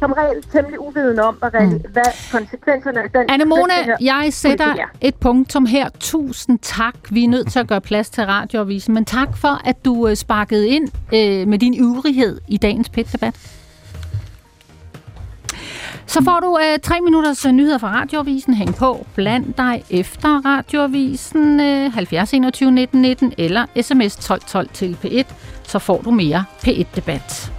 [0.00, 1.82] som regel temmelig uvidende om, hvad, mm.
[1.92, 3.30] hvad konsekvenserne af den...
[3.30, 5.08] Anne Mona, jeg sætter politik er.
[5.08, 5.88] et punktum her.
[6.00, 6.94] Tusind tak.
[7.10, 10.16] Vi er nødt til at gøre plads til radioavisen, men tak for, at du øh,
[10.16, 13.34] sparkede ind øh, med din ivrighed i dagens pit-debat.
[16.06, 18.54] Så får du øh, tre minutters øh, nyheder fra radioavisen.
[18.54, 19.06] Hæng på.
[19.14, 25.32] Bland dig efter radioavisen øh, 70 21 19 19 eller sms 12 12 til P1.
[25.62, 27.52] Så får du mere P1-debat.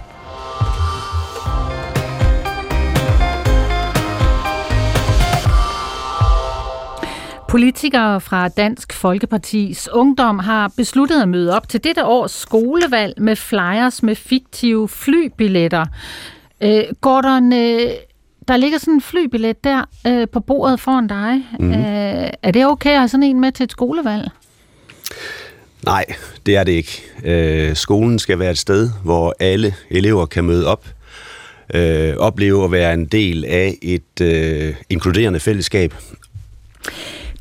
[7.52, 13.36] Politikere fra Dansk Folkepartis Ungdom har besluttet at møde op til dette års skolevalg med
[13.36, 15.86] flyers med fiktive flybilletter.
[16.60, 17.90] Øh, Gordon, øh,
[18.48, 21.46] der ligger sådan en flybillet der øh, på bordet foran dig.
[21.60, 21.70] Mm.
[21.70, 24.28] Øh, er det okay at have sådan en med til et skolevalg?
[25.84, 26.04] Nej,
[26.46, 27.02] det er det ikke.
[27.24, 30.86] Øh, skolen skal være et sted, hvor alle elever kan møde op,
[31.74, 35.94] øh, opleve at være en del af et øh, inkluderende fællesskab.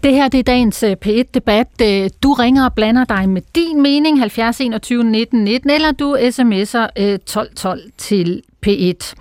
[0.04, 1.68] Det her det er dagens øh, P1-debat.
[1.82, 6.18] Øh, du ringer og blander dig med din mening 70 21 19 19, eller du
[6.18, 9.14] sms'er øh, 12 12 til P1.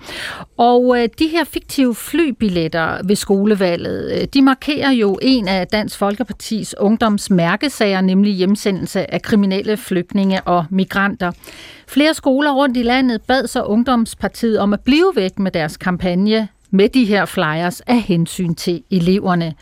[0.57, 5.97] Og øh, de her fiktive flybilletter ved skolevalget, øh, de markerer jo en af Dansk
[5.97, 11.31] Folkepartis ungdomsmærkesager, nemlig hjemsendelse af kriminelle flygtninge og migranter.
[11.87, 16.47] Flere skoler rundt i landet bad så Ungdomspartiet om at blive væk med deres kampagne
[16.71, 19.53] med de her flyers af hensyn til eleverne.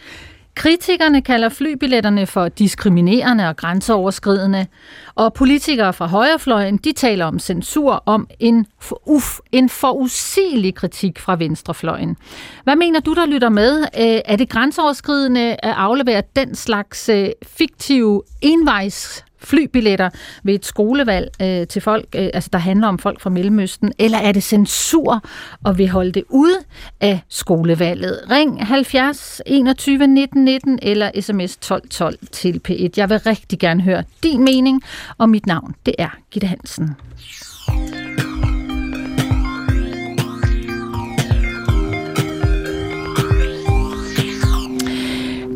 [0.60, 4.68] Kritikerne kalder flybilletterne for diskriminerende og grænseoverskridende,
[5.16, 11.20] og politikere fra højrefløjen de taler om censur om en, for, uf, en forudsigelig kritik
[11.20, 12.18] fra venstrefløjen.
[12.64, 13.80] Hvad mener du, der lytter med?
[13.82, 20.10] Øh, er det grænseoverskridende at aflevere den slags øh, fiktive envejs flybilletter
[20.44, 24.18] ved et skolevalg øh, til folk, øh, altså der handler om folk fra Mellemøsten, eller
[24.18, 25.24] er det censur
[25.64, 26.58] og vil holde det ude
[27.02, 28.20] af skolevalget?
[28.32, 32.90] Ring 70 21 19 19 eller sms 12 12 til P1.
[32.98, 34.82] Jeg vil rigtig gerne høre din mening,
[35.18, 36.96] og mit navn det er Gitte Hansen.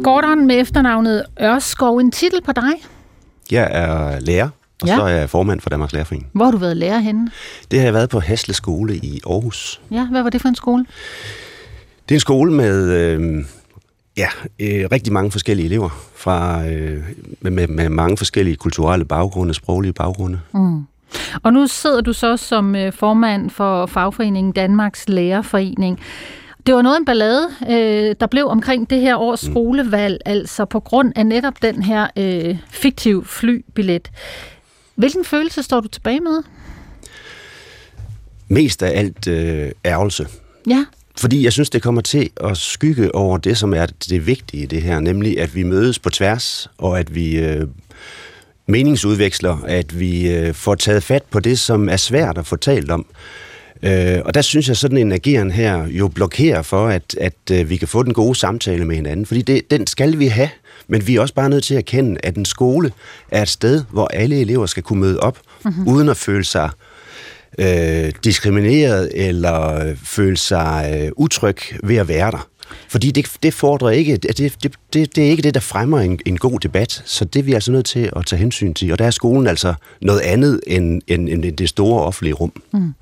[0.04, 2.72] Gordon med efternavnet Ørskov, en titel på dig.
[3.52, 4.50] Jeg er lærer,
[4.82, 4.96] og Ja.
[4.96, 6.30] så er jeg formand for Danmarks Lærerforening.
[6.34, 7.32] Hvor har du været lærer henne?
[7.72, 9.82] Det har jeg været på Hasle Skole i Aarhus.
[9.92, 10.86] Ja, hvad var det for en skole?
[12.10, 13.46] Det er en skole med øh,
[14.18, 14.28] ja,
[14.60, 17.04] øh, rigtig mange forskellige elever, fra, øh,
[17.42, 20.40] med, med, med mange forskellige kulturelle baggrunde, sproglige baggrunde.
[20.54, 20.84] Mm.
[21.44, 26.00] Og nu sidder du så som øh, formand for fagforeningen Danmarks Lærerforening.
[26.66, 30.80] Det var noget en ballade, øh, der blev omkring det her års skolevalg, altså på
[30.80, 34.12] grund af netop den her øh, fiktiv flybillet.
[34.96, 36.44] Hvilken følelse står du tilbage med?
[38.48, 40.28] Mest af alt øh, ærgelse.
[40.68, 40.86] Ja,
[41.18, 44.66] Fordi jeg synes, det kommer til at skygge over det, som er det vigtige i
[44.66, 47.68] det her, nemlig at vi mødes på tværs, og at vi øh,
[48.68, 52.92] meningsudveksler, at vi øh, får taget fat på det, som er svært at få talt
[52.92, 53.06] om.
[53.84, 57.70] Øh, og der synes jeg, sådan en ageren her jo blokerer for, at, at øh,
[57.70, 59.26] vi kan få den gode samtale med hinanden.
[59.26, 60.50] Fordi det, den skal vi have,
[60.88, 62.92] men vi er også bare nødt til at erkende, at en skole
[63.32, 65.88] er et sted, hvor alle elever skal kunne møde op, mm-hmm.
[65.88, 66.70] uden at føle sig
[67.60, 72.48] øh, diskrimineret eller øh, føle sig øh, utryg ved at være der.
[72.90, 76.20] Fordi det, det fordrer ikke, det, det, det, det er ikke det, der fremmer en,
[76.26, 78.92] en god debat, så det er vi altså nødt til at tage hensyn til.
[78.92, 82.54] Og der er skolen altså noget andet end, end, end det store offentlige rum.
[82.74, 82.94] Mm.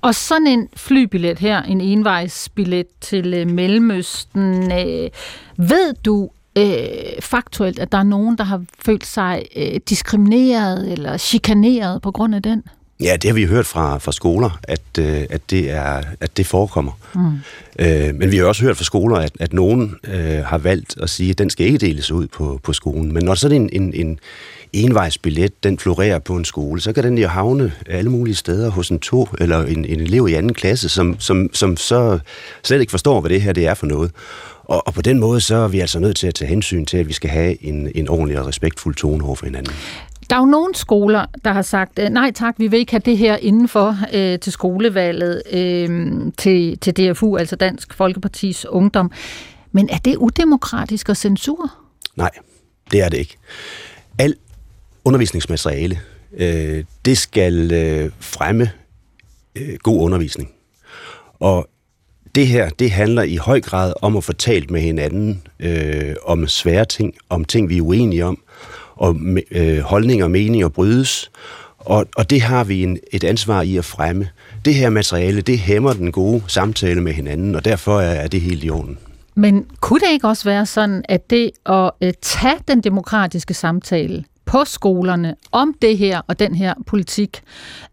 [0.00, 5.10] og sådan en flybillet her, en envejsbillet til øh, Mellemøsten, øh,
[5.56, 11.16] ved du øh, faktuelt, at der er nogen, der har følt sig øh, diskrimineret eller
[11.16, 12.62] chikaneret på grund af den?
[13.00, 16.46] Ja, det har vi hørt fra, fra skoler, at, øh, at, det er, at det
[16.46, 16.92] forekommer.
[17.14, 17.32] Mm.
[17.78, 21.10] Øh, men vi har også hørt fra skoler, at, at nogen øh, har valgt at
[21.10, 23.12] sige, at den skal ikke deles ud på, på skolen.
[23.12, 24.18] Men når sådan en, en, en
[24.72, 28.88] envejsbillet, den florerer på en skole, så kan den jo havne alle mulige steder hos
[28.88, 32.18] en to eller en, en elev i anden klasse, som, som, som så
[32.64, 34.10] slet ikke forstår, hvad det her det er for noget.
[34.64, 36.96] Og, og på den måde, så er vi altså nødt til at tage hensyn til,
[36.96, 39.74] at vi skal have en, en ordentlig og respektfuld tone over for hinanden.
[40.30, 43.02] Der er jo nogle skoler, der har sagt, øh, nej tak, vi vil ikke have
[43.04, 49.10] det her indenfor øh, til skolevalget øh, til, til DFU, altså Dansk Folkepartis Ungdom.
[49.72, 51.74] Men er det udemokratisk og censur?
[52.16, 52.30] Nej,
[52.90, 53.36] det er det ikke.
[54.18, 54.34] Al
[55.04, 56.00] undervisningsmateriale,
[56.36, 58.70] øh, det skal øh, fremme
[59.56, 60.50] øh, god undervisning.
[61.40, 61.68] Og
[62.34, 66.46] det her, det handler i høj grad om at få talt med hinanden øh, om
[66.46, 68.38] svære ting, om ting, vi er uenige om,
[68.96, 69.16] og
[69.50, 71.30] øh, holdninger og meninger brydes,
[71.78, 74.28] og, og det har vi en, et ansvar i at fremme.
[74.64, 78.40] Det her materiale, det hæmmer den gode samtale med hinanden, og derfor er, er det
[78.40, 78.98] helt i orden.
[79.34, 84.24] Men kunne det ikke også være sådan, at det at øh, tage den demokratiske samtale
[84.46, 87.42] på skolerne om det her og den her politik,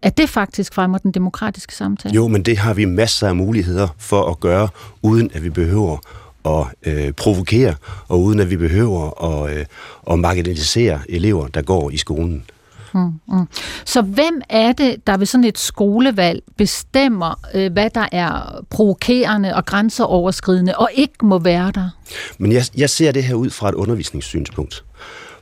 [0.01, 2.15] at det faktisk fremmer den demokratiske samtale?
[2.15, 4.67] Jo, men det har vi masser af muligheder for at gøre,
[5.01, 5.97] uden at vi behøver
[6.45, 7.75] at øh, provokere,
[8.07, 9.65] og uden at vi behøver at, øh,
[10.11, 12.45] at marginalisere elever, der går i skolen.
[12.93, 13.47] Mm, mm.
[13.85, 19.55] Så hvem er det, der ved sådan et skolevalg bestemmer, øh, hvad der er provokerende
[19.55, 21.89] og grænseoverskridende, og ikke må være der?
[22.37, 24.83] Men jeg, jeg ser det her ud fra et undervisningssynspunkt.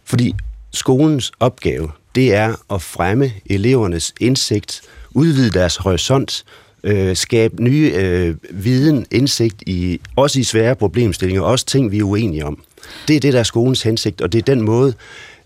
[0.04, 0.36] Fordi
[0.72, 4.82] skolens opgave, det er at fremme elevernes indsigt,
[5.12, 6.45] udvide deres horisont,
[6.84, 12.03] øh, skabe nye øh, viden, indsigt i også i svære problemstillinger, også ting, vi er
[12.03, 12.63] uenige om.
[13.07, 14.93] Det er det, der er skolens hensigt, og det er den måde,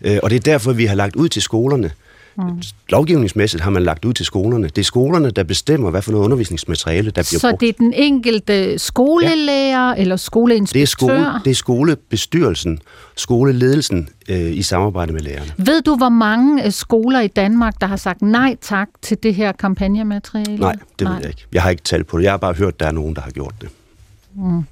[0.00, 1.90] øh, og det er derfor, vi har lagt ud til skolerne,
[2.36, 2.62] Mm.
[2.88, 4.68] Lovgivningsmæssigt har man lagt ud til skolerne.
[4.68, 7.60] Det er skolerne, der bestemmer, hvad for noget undervisningsmateriale, der bliver Så brugt.
[7.60, 10.00] det er den enkelte skolelærer ja.
[10.00, 10.78] eller skoleinspektør?
[10.78, 12.78] Det er, skole, det er skolebestyrelsen,
[13.16, 15.52] skoleledelsen øh, i samarbejde med lærerne.
[15.56, 19.34] Ved du, hvor mange øh, skoler i Danmark, der har sagt nej tak til det
[19.34, 20.56] her kampagnemateriale?
[20.56, 21.12] Nej, det nej.
[21.12, 21.46] ved jeg ikke.
[21.52, 22.24] Jeg har ikke talt på det.
[22.24, 23.68] Jeg har bare hørt, at der er nogen, der har gjort det.
[24.36, 24.64] Mm.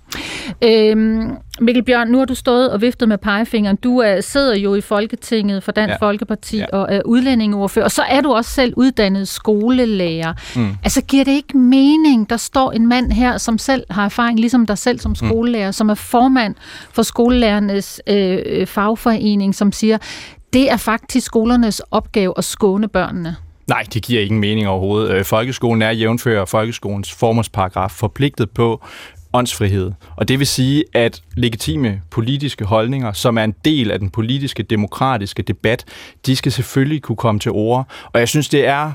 [0.64, 3.76] Øhm, Mikkel Bjørn, nu har du stået og viftet med pegefingeren.
[3.76, 6.06] Du er, sidder jo i Folketinget for Dansk ja.
[6.06, 6.66] Folkeparti ja.
[6.72, 10.32] og er udlændingeordfører, og så er du også selv uddannet skolelærer.
[10.56, 10.76] Mm.
[10.84, 14.66] Altså giver det ikke mening, der står en mand her, som selv har erfaring, ligesom
[14.66, 15.14] dig selv som mm.
[15.14, 15.72] skolelærer, mm.
[15.72, 16.54] som er formand
[16.92, 19.98] for skolelærernes øh, fagforening, som siger,
[20.52, 23.36] det er faktisk skolernes opgave at skåne børnene.
[23.68, 25.10] Nej, det giver ingen mening overhovedet.
[25.14, 28.84] Øh, folkeskolen er jævnfører folkeskolens formålsparagraf forpligtet på
[29.34, 29.92] åndsfrihed.
[30.16, 34.62] Og det vil sige, at legitime politiske holdninger, som er en del af den politiske,
[34.62, 35.84] demokratiske debat,
[36.26, 37.88] de skal selvfølgelig kunne komme til ord.
[38.12, 38.92] Og jeg synes, det er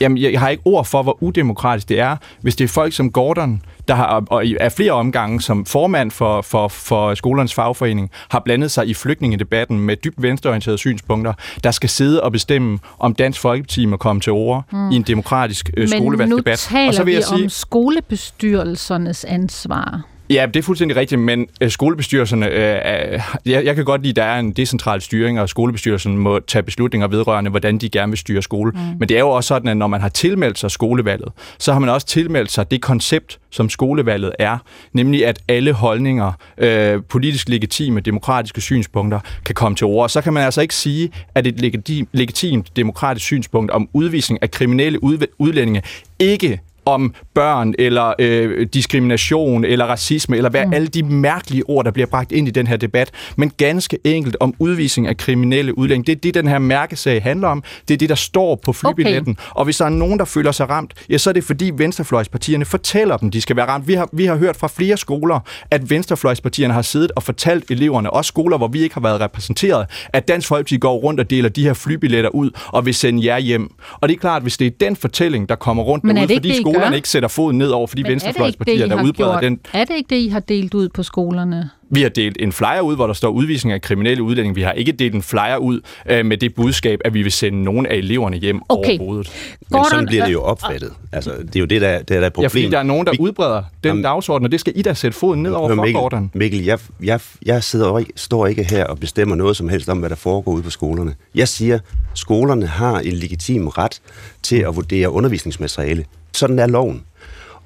[0.00, 3.10] Jamen, jeg har ikke ord for, hvor udemokratisk det er, hvis det er folk som
[3.12, 8.40] Gordon, der har, og er flere omgange som formand for, for, for skolernes fagforening, har
[8.44, 11.32] blandet sig i flygtningedebatten med dybt venstreorienterede synspunkter,
[11.64, 14.90] der skal sidde og bestemme, om Dansk Folkeparti må komme til ord mm.
[14.90, 16.44] i en demokratisk øh, skolevalgsdebat.
[16.44, 20.15] Men nu taler og så vil jeg vi sige, om skolebestyrelsernes ansvar.
[20.30, 24.16] Ja, det er fuldstændig rigtigt, men øh, skolebestyrelserne, øh, jeg, jeg kan godt lide, at
[24.16, 28.18] der er en decentral styring, og skolebestyrelsen må tage beslutninger vedrørende, hvordan de gerne vil
[28.18, 28.72] styre skole.
[28.72, 28.78] Mm.
[28.98, 31.80] Men det er jo også sådan, at når man har tilmeldt sig skolevalget, så har
[31.80, 34.58] man også tilmeldt sig det koncept, som skolevalget er,
[34.92, 40.08] nemlig at alle holdninger, øh, politisk legitime, demokratiske synspunkter, kan komme til ord.
[40.08, 44.50] Så kan man altså ikke sige, at et legitim, legitimt demokratisk synspunkt om udvisning af
[44.50, 45.02] kriminelle
[45.38, 45.82] udlændinge
[46.18, 50.72] ikke om børn, eller øh, diskrimination, eller racisme, eller hvad mm.
[50.72, 54.36] alle de mærkelige ord, der bliver bragt ind i den her debat, men ganske enkelt
[54.40, 56.06] om udvisning af kriminelle udlændinge.
[56.06, 57.62] Det er det, den her mærkesag handler om.
[57.88, 59.36] Det er det, der står på flybilletten.
[59.38, 59.50] Okay.
[59.50, 62.64] Og hvis der er nogen, der føler sig ramt, ja, så er det fordi venstrefløjspartierne
[62.64, 63.88] fortæller dem, de skal være ramt.
[63.88, 68.10] Vi har, vi har hørt fra flere skoler, at venstrefløjspartierne har siddet og fortalt eleverne,
[68.10, 71.48] også skoler, hvor vi ikke har været repræsenteret, at Dansk Folkeparti går rundt og deler
[71.48, 73.70] de her flybilletter ud og vil sende jer hjem.
[74.00, 76.75] Og det er klart, hvis det er den fortælling, der kommer rundt derude, fordi skoler
[76.76, 79.60] skolerne ikke sætter foden ned over for de venstrefløjspartier, der udbreder den.
[79.72, 81.70] Er det ikke det, I har delt ud på skolerne?
[81.90, 84.54] Vi har delt en flyer ud, hvor der står udvisning af kriminelle udlændinge.
[84.54, 87.62] Vi har ikke delt en flyer ud øh, med det budskab, at vi vil sende
[87.62, 88.98] nogle af eleverne hjem okay.
[88.98, 89.32] overhovedet.
[89.70, 90.92] Men sådan bliver det jo opfattet.
[91.12, 92.42] Altså, det er jo det, der, det der er problem.
[92.42, 94.94] Ja, fordi der er nogen, der udbreder den Jamen, dagsorden, og det skal I da
[94.94, 96.30] sætte foden ned over Mikkel, for, Gordon.
[96.34, 100.10] Mikkel, jeg, jeg, jeg sidder står ikke her og bestemmer noget som helst om, hvad
[100.10, 101.14] der foregår ude på skolerne.
[101.34, 101.78] Jeg siger,
[102.14, 104.00] skolerne har en legitim ret
[104.42, 106.04] til at vurdere undervisningsmateriale.
[106.36, 107.04] Sådan er loven.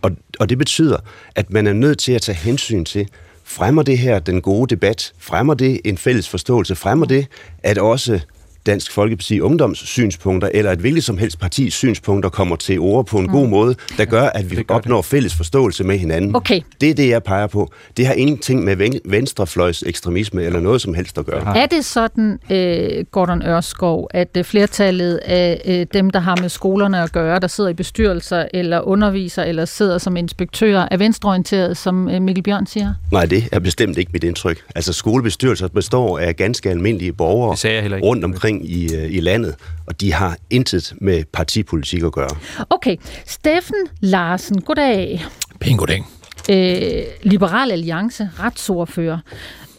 [0.03, 0.11] Og,
[0.41, 0.97] og det betyder,
[1.35, 3.09] at man er nødt til at tage hensyn til,
[3.45, 7.27] fremmer det her den gode debat, fremmer det en fælles forståelse, fremmer det,
[7.62, 8.21] at også
[8.67, 13.19] Dansk Folkeparti Ungdoms synspunkter, eller et hvilket som helst partis synspunkter kommer til ord på
[13.19, 13.33] en mm.
[13.33, 16.37] god måde, der gør, at vi opnår fælles forståelse med hinanden.
[16.37, 16.61] Okay.
[16.81, 17.73] Det er det, jeg peger på.
[17.97, 21.59] Det har ingenting med venstrefløjs ekstremisme eller noget som helst at gøre.
[21.59, 26.49] Er det sådan, øh, Gordon Ørskov, at øh, flertallet af øh, dem, der har med
[26.49, 31.77] skolerne at gøre, der sidder i bestyrelser eller underviser eller sidder som inspektører, er venstreorienteret,
[31.77, 32.95] som øh, Mikkel Bjørn siger?
[33.13, 34.59] Nej, det er bestemt ikke mit indtryk.
[34.75, 39.55] Altså skolebestyrelser består af ganske almindelige borgere rundt omkring i, øh, i landet,
[39.87, 42.31] og de har intet med partipolitik at gøre.
[42.71, 42.97] Okay,
[43.27, 45.25] Steffen Larsen, goddag.
[45.61, 46.05] Pæn goddag.
[46.51, 49.19] Øh, Liberal Alliance, retsordfører.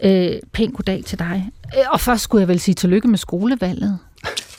[0.03, 1.49] Øh, pæn goddag til dig.
[1.77, 3.99] Øh, og først skulle jeg vel sige tillykke med skolevalget.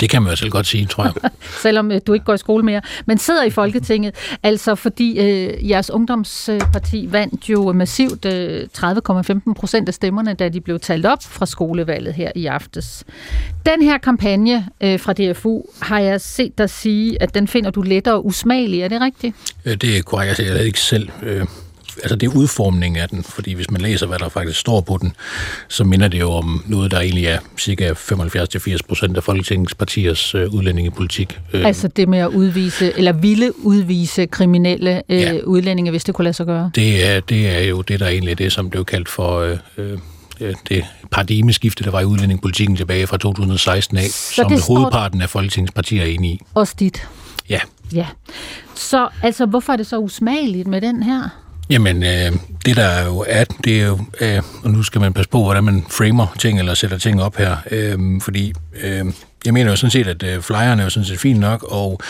[0.03, 1.30] Det kan man jo selv godt sige, tror jeg.
[1.62, 4.14] Selvom øh, du ikke går i skole mere, men sidder i Folketinget.
[4.42, 10.61] Altså fordi øh, jeres ungdomsparti vandt jo massivt øh, 30,15 procent af stemmerne, da de
[10.61, 13.05] blev talt op fra skolevalget her i aftes.
[13.66, 17.82] Den her kampagne øh, fra DFU har jeg set dig sige, at den finder du
[17.82, 18.80] lettere usmagelig.
[18.80, 19.36] Er det rigtigt?
[19.64, 20.38] Øh, det er korrekt.
[20.38, 21.09] Jeg er ikke selv...
[21.22, 21.46] Øh
[22.03, 24.99] altså det er udformningen af den, fordi hvis man læser, hvad der faktisk står på
[25.01, 25.12] den,
[25.68, 30.34] så minder det jo om noget, der egentlig er cirka 75-80 procent af Folketingets partiers
[30.34, 31.40] øh, udlændingepolitik.
[31.53, 35.40] Øh, altså det med at udvise, eller ville udvise kriminelle øh, ja.
[35.45, 36.70] udlændinge, hvis det kunne lade sig gøre?
[36.74, 39.40] Det er, det er jo det, der egentlig er det, som blev kaldt for...
[39.40, 39.59] Øh,
[40.40, 45.30] øh, det paradigmeskifte, der var i udlændingepolitikken tilbage fra 2016 af, så som hovedparten af
[45.30, 46.40] Folketingets partier er enige i.
[46.55, 47.09] Også dit?
[47.49, 47.61] Ja.
[47.93, 48.07] Ja.
[48.74, 51.41] Så altså, hvorfor er det så usmageligt med den her?
[51.73, 52.33] Jamen, øh,
[52.66, 55.64] det der jo er, det er jo, øh, og nu skal man passe på, hvordan
[55.64, 58.53] man framer ting eller sætter ting op her, øh, fordi
[58.83, 59.05] øh,
[59.45, 62.01] jeg mener jo sådan set, at øh, flyerne er jo sådan set fint nok, og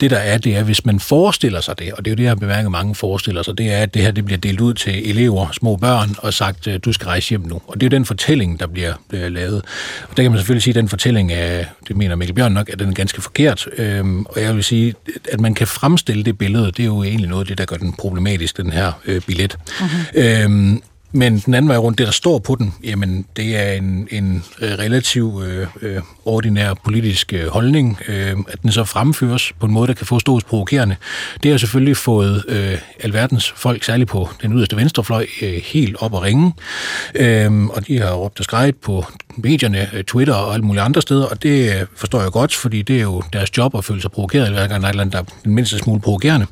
[0.00, 2.22] det der er, det er, hvis man forestiller sig det, og det er jo det,
[2.22, 4.74] jeg har bemærket, mange forestiller sig, det er, at det her det bliver delt ud
[4.74, 7.60] til elever, små børn, og sagt, øh, du skal rejse hjem nu.
[7.66, 9.62] Og det er jo den fortælling, der bliver, bliver lavet.
[10.10, 12.68] Og der kan man selvfølgelig sige, at den fortælling er, det mener Mikkel Bjørn nok,
[12.68, 13.68] at den er ganske forkert.
[13.78, 14.94] Øhm, og jeg vil sige,
[15.32, 17.76] at man kan fremstille det billede, det er jo egentlig noget af det, der gør
[17.76, 19.58] den problematisk, den her øh, billet.
[19.68, 20.20] Uh-huh.
[20.20, 20.82] Øhm,
[21.14, 24.44] men den anden vej rundt, det der står på den, jamen det er en, en
[24.60, 27.98] øh, relativ øh, øh, ordinær politisk øh, holdning.
[28.08, 30.96] Øh, at den så fremføres på en måde, der kan forstås provokerende.
[31.42, 36.14] Det har selvfølgelig fået øh, alverdens folk, særligt på den yderste venstrefløj, øh, helt op
[36.14, 36.52] at ringe.
[37.14, 39.04] Øh, og de har råbt og skrejet på
[39.36, 42.82] medierne, øh, Twitter og alle mulige andre steder, og det øh, forstår jeg godt, fordi
[42.82, 45.00] det er jo deres job at føle sig provokeret, hver gang der er et eller
[45.02, 46.46] andet, der er den mindste smule provokerende.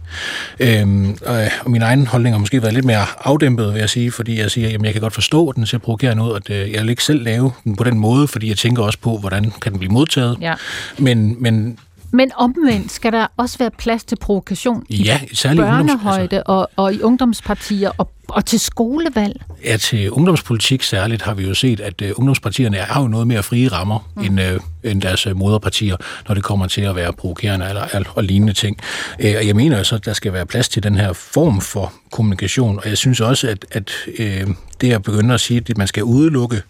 [0.61, 1.19] Øhm,
[1.65, 4.51] og min egen holdning har måske været lidt mere afdæmpet, vil jeg sige, fordi jeg
[4.53, 6.91] siger, jamen jeg kan godt forstå, at den ser provokerende ud, og det, jeg vil
[6.91, 9.79] ikke selv lave den på den måde, fordi jeg tænker også på, hvordan kan den
[9.79, 10.39] blive modtaget.
[10.41, 10.55] Ja.
[10.99, 11.79] Men, men
[12.13, 17.01] men omvendt skal der også være plads til provokation ja, i børnehøjde og, og i
[17.01, 19.43] ungdomspartier og, og til skolevalg?
[19.65, 23.43] Ja, til ungdomspolitik særligt har vi jo set, at uh, ungdomspartierne har jo noget mere
[23.43, 24.23] frie rammer mm.
[24.23, 25.97] end, uh, end deres uh, moderpartier,
[26.29, 28.79] når det kommer til at være provokerende eller, eller, og lignende ting.
[29.19, 31.61] Uh, og jeg mener jo så, at der skal være plads til den her form
[31.61, 35.79] for kommunikation, og jeg synes også, at, at uh, det at begynde at sige, at
[35.79, 36.63] man skal udelukke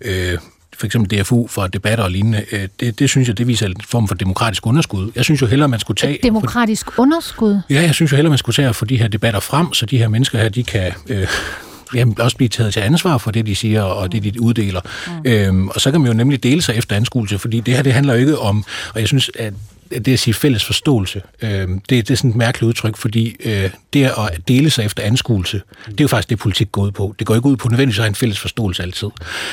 [0.00, 0.38] uh,
[0.78, 3.74] for eksempel DFU for debatter og lignende, øh, det, det synes jeg, det viser en
[3.84, 5.10] form for demokratisk underskud.
[5.16, 6.14] Jeg synes jo hellere, man skulle tage...
[6.14, 7.60] Et demokratisk for, underskud?
[7.70, 9.86] Ja, jeg synes jo hellere, man skulle tage og få de her debatter frem, så
[9.86, 10.92] de her mennesker her, de kan...
[11.08, 11.26] Øh,
[11.94, 14.80] jamen, også blive taget til ansvar for det, de siger, og det, de uddeler.
[15.06, 15.30] Mm.
[15.30, 17.92] Øhm, og så kan man jo nemlig dele sig efter anskuelse, fordi det her, det
[17.92, 18.64] handler jo ikke om,
[18.94, 19.54] og jeg synes, at
[19.90, 23.70] det at sige fælles forståelse, øh, det, det er sådan et mærkeligt udtryk, fordi øh,
[23.92, 27.14] det at dele sig efter anskuelse, det er jo faktisk det, politik går ud på.
[27.18, 29.08] Det går ikke ud på nødvendigvis at have en fælles forståelse altid.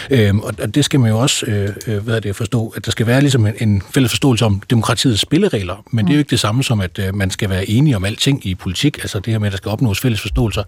[0.09, 2.85] Øh, og, og det skal man jo også øh, øh hvad er det, forstå, at
[2.85, 6.19] der skal være ligesom en, en fælles forståelse om demokratiets spilleregler, men det er jo
[6.19, 9.19] ikke det samme som, at øh, man skal være enige om alting i politik, altså
[9.19, 10.63] det her med, at der skal opnås fælles forståelser.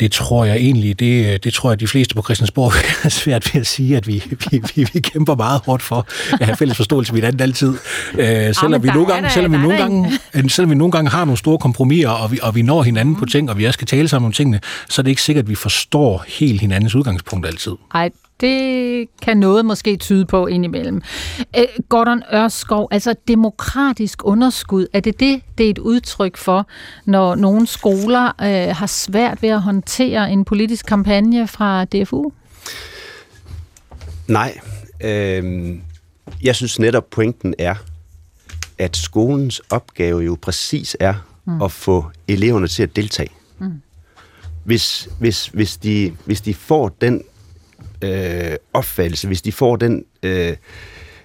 [0.00, 2.72] Det tror jeg egentlig, det, det tror jeg, de fleste på Christiansborg
[3.04, 6.06] er svært ved at sige, at vi, vi, vi, vi kæmper meget hårdt for
[6.40, 7.74] at have fælles forståelse ved den altid.
[8.18, 11.38] Øh, selvom vi nogle gange, selvom vi nogle gange, selvom vi nogle gange har nogle
[11.38, 13.20] store kompromiser, og vi, og vi når hinanden mm.
[13.20, 15.44] på ting, og vi også skal tale sammen om tingene, så er det ikke sikkert,
[15.44, 17.72] at vi forstår helt hinandens udgangspunkt altid.
[17.94, 18.10] Ej,
[18.40, 21.02] det kan noget måske tyde på indimellem.
[21.56, 26.66] Øh, Gordon Ørskov, altså demokratisk underskud, er det det, det er et udtryk for,
[27.04, 32.30] når nogle skoler øh, har svært ved at håndtere en politisk kampagne fra DFU?
[34.28, 34.58] Nej.
[35.00, 35.74] Øh,
[36.42, 37.74] jeg synes netop pointen er,
[38.78, 41.14] at skolens opgave jo præcis er
[41.44, 41.62] mm.
[41.62, 43.30] at få eleverne til at deltage.
[43.58, 43.82] Mm.
[44.64, 47.22] Hvis, hvis, hvis, de, hvis de får den
[48.02, 50.56] øh, opfattelse, hvis de får den øh,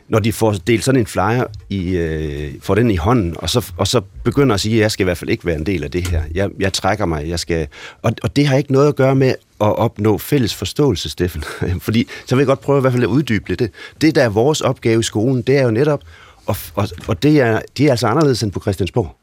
[0.08, 3.72] når de får delt sådan en flyer, i, øh, får den i hånden, og så,
[3.78, 5.84] og så begynder at sige, at jeg skal i hvert fald ikke være en del
[5.84, 6.22] af det her.
[6.36, 7.68] Jeg, jeg trækker mig, jeg skal...
[8.02, 11.44] Og, og det har ikke noget at gøre med at opnå fælles forståelse, Steffen.
[11.86, 13.72] Fordi, så vil jeg godt prøve i hvert fald at uddybe det.
[14.02, 16.04] Det, der er vores opgave i skolen, det er jo netop
[16.46, 19.16] og, og, og det, er, det er altså anderledes end på Christiansborg.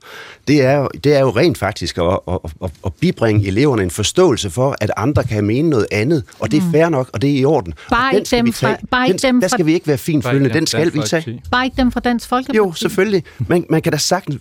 [0.48, 3.90] Det er jo, det er jo rent faktisk at, at, at, at bibringe eleverne en
[3.90, 6.72] forståelse for, at andre kan mene noget andet, og det er mm.
[6.72, 7.74] fair nok, og det er i orden.
[7.90, 10.94] Bare ikke dem fra, bare ikke dem der skal vi ikke være finfølgende, den skal
[10.94, 11.42] vi tage.
[11.50, 12.56] Bare ikke dem fra Dansk Folkeparti?
[12.56, 13.24] Jo, selvfølgelig.
[13.38, 14.36] Man, man kan da sagtens...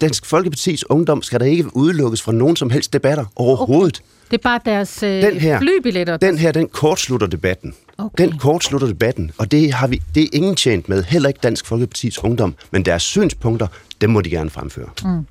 [0.00, 3.96] Dansk Folkepartis ungdom skal da ikke udelukkes fra nogen som helst debatter overhovedet.
[3.98, 4.13] Okay.
[4.34, 6.16] Det er bare deres øh, den her, flybilletter?
[6.16, 7.74] Den her, den kortslutter debatten.
[7.98, 8.24] Okay.
[8.24, 11.66] Den kortslutter debatten, og det, har vi, det er ingen tjent med, heller ikke Dansk
[11.66, 13.66] Folkepartis ungdom, men deres synspunkter,
[14.00, 14.88] dem må de gerne fremføre.
[15.04, 15.26] Mm.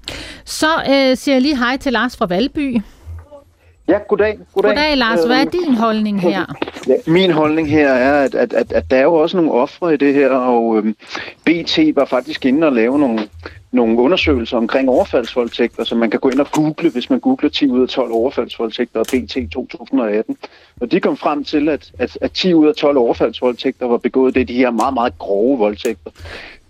[0.45, 2.77] Så øh, siger jeg lige hej til Lars fra Valby.
[3.87, 4.39] Ja, goddag.
[4.53, 5.25] Goddag, goddag Lars.
[5.25, 6.45] Hvad er din holdning her?
[6.87, 9.93] Ja, min holdning her er, at, at, at, at der er jo også nogle ofre
[9.93, 10.95] i det her, og øhm,
[11.43, 13.19] BT var faktisk inde og lave nogle,
[13.71, 17.69] nogle undersøgelser omkring overfaldsvoldtægter, som man kan gå ind og google, hvis man googler 10
[17.69, 20.37] ud af 12 overfaldsvoldtægter og BT 2018.
[20.81, 24.35] Og de kom frem til, at, at, at 10 ud af 12 overfaldsvoldtægter var begået,
[24.35, 26.11] det de her meget, meget grove voldtægter.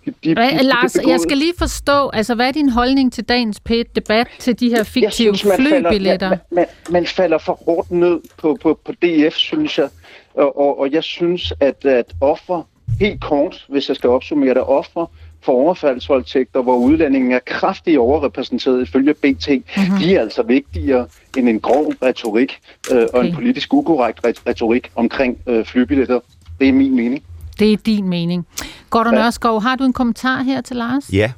[0.06, 3.60] De, de, de, Lars, jeg skal lige forstå, altså hvad er din holdning til dagens
[3.96, 6.28] debat til de her fiktive synes, man flybilletter?
[6.28, 9.88] Falder, man, man, man falder for hårdt ned på, på, på DF, synes jeg.
[10.34, 12.62] Og, og, og jeg synes, at, at offer,
[13.00, 15.06] helt kort, hvis jeg skal opsummere det, offer
[15.44, 19.98] for overfaldsvoldtægter, hvor udlændingen er kraftigt overrepræsenteret ifølge BT, mm-hmm.
[19.98, 22.58] de er altså vigtigere end en grov retorik
[22.92, 23.08] øh, okay.
[23.14, 26.20] og en politisk ukorrekt retorik omkring øh, flybilletter.
[26.60, 27.22] Det er min mening.
[27.58, 28.46] Det er din mening.
[28.90, 29.26] Gordon ja.
[29.26, 31.12] Ørskov, har du en kommentar her til Lars?
[31.12, 31.32] Ja.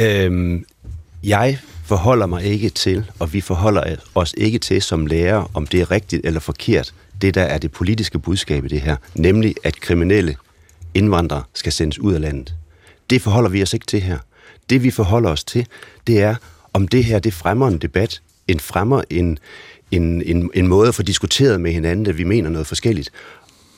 [0.00, 0.64] Øhm,
[1.24, 5.80] jeg forholder mig ikke til, og vi forholder os ikke til som lærer, om det
[5.80, 9.80] er rigtigt eller forkert, det der er det politiske budskab i det her, nemlig at
[9.80, 10.36] kriminelle
[10.94, 12.54] indvandrere skal sendes ud af landet.
[13.10, 14.18] Det forholder vi os ikke til her.
[14.70, 15.66] Det vi forholder os til,
[16.06, 16.34] det er,
[16.72, 19.38] om det her det fremmer en debat, en fremmer en,
[19.90, 23.10] en, en, en måde at få diskuteret med hinanden, at vi mener noget forskelligt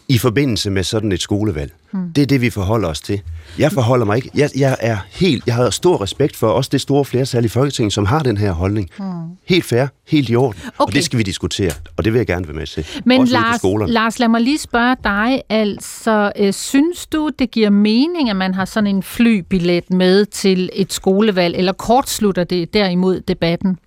[0.09, 1.73] i forbindelse med sådan et skolevalg.
[1.91, 2.13] Hmm.
[2.13, 3.21] Det er det, vi forholder os til.
[3.59, 4.31] Jeg forholder mig ikke.
[4.35, 7.93] Jeg, jeg er helt, jeg har stor respekt for også det store flertal i Folketinget,
[7.93, 8.91] som har den her holdning.
[8.97, 9.07] Hmm.
[9.45, 10.61] Helt fair, helt i orden.
[10.65, 10.73] Okay.
[10.79, 12.87] Og det skal vi diskutere, og det vil jeg gerne være med til.
[13.05, 15.43] Men også Lars, Lars, lad mig lige spørge dig.
[15.49, 20.71] Altså, øh, synes du, det giver mening, at man har sådan en flybillet med til
[20.73, 23.79] et skolevalg, eller kortslutter det derimod debatten?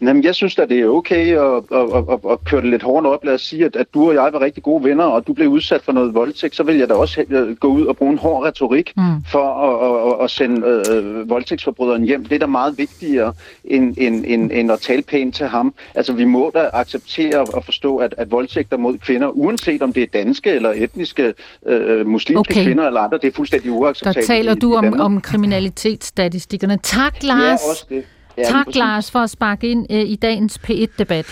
[0.00, 3.06] Jamen, jeg synes at det er okay at, at, at, at køre det lidt hårdt
[3.06, 3.24] op.
[3.24, 5.48] Lad os sige, at, at du og jeg var rigtig gode venner, og du blev
[5.48, 8.18] udsat for noget voldtægt, så vil jeg da også øh, gå ud og bruge en
[8.18, 9.02] hård retorik mm.
[9.32, 12.24] for at, at, at sende øh, voldtægtsforbryderen hjem.
[12.24, 13.32] Det er da meget vigtigere
[13.64, 15.74] end, end, end, end at tale pænt til ham.
[15.94, 20.02] Altså, vi må da acceptere og forstå, at, at voldtægter mod kvinder, uanset om det
[20.02, 21.34] er danske eller etniske
[21.66, 22.64] øh, muslimske okay.
[22.64, 24.28] kvinder eller andre, det er fuldstændig uacceptabelt.
[24.28, 26.78] Der taler du om, om kriminalitetsstatistikkerne.
[26.82, 27.60] Tak, Lars.
[27.64, 28.04] Ja, også det.
[28.38, 28.78] Ja, tak, præcis.
[28.78, 31.26] Lars, for at sparke ind øh, i dagens P1-debat.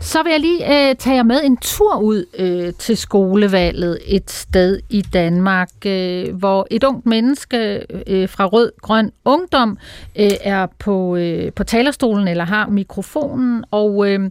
[0.00, 4.30] Så vil jeg lige øh, tage jer med en tur ud øh, til skolevalget et
[4.30, 9.78] sted i Danmark, øh, hvor et ungt menneske øh, fra Rød Grøn Ungdom
[10.16, 14.30] øh, er på, øh, på talerstolen eller har mikrofonen, og øh,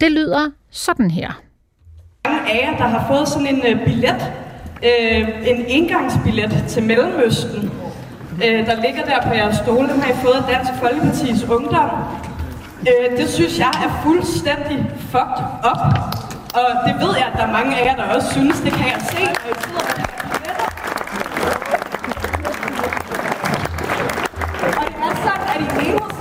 [0.00, 1.40] det lyder sådan her.
[2.28, 4.32] Mange af jer, der har fået sådan en øh, billet,
[4.84, 7.70] øh, en indgangsbillet til Mellemøsten,
[8.44, 9.88] øh, der ligger der på jeres stole.
[9.88, 11.90] Dem har I fået af Dansk Folkepartis Ungdom.
[12.88, 15.82] Øh, det synes jeg er fuldstændig fucked up.
[16.60, 18.60] Og det ved jeg, at der er mange af jer, der også synes.
[18.60, 19.82] Det kan jeg se, når I sidder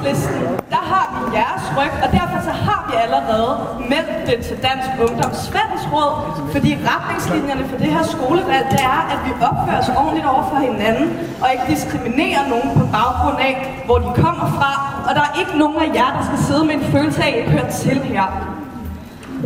[0.02, 0.41] enhedslisten,
[0.74, 3.52] der har vi jeres ryg, og derfor så har vi allerede
[3.93, 6.12] meldt det til Dansk Ungdoms Fællesråd,
[6.54, 10.58] fordi retningslinjerne for det her skolevalg, det er, at vi opfører os ordentligt over for
[10.70, 11.08] hinanden,
[11.41, 13.54] og ikke diskriminerer nogen på baggrund af,
[13.86, 14.72] hvor de kommer fra,
[15.08, 17.47] og der er ikke nogen af jer, der skal sidde med en følelse af, at
[17.47, 18.28] I hører til her.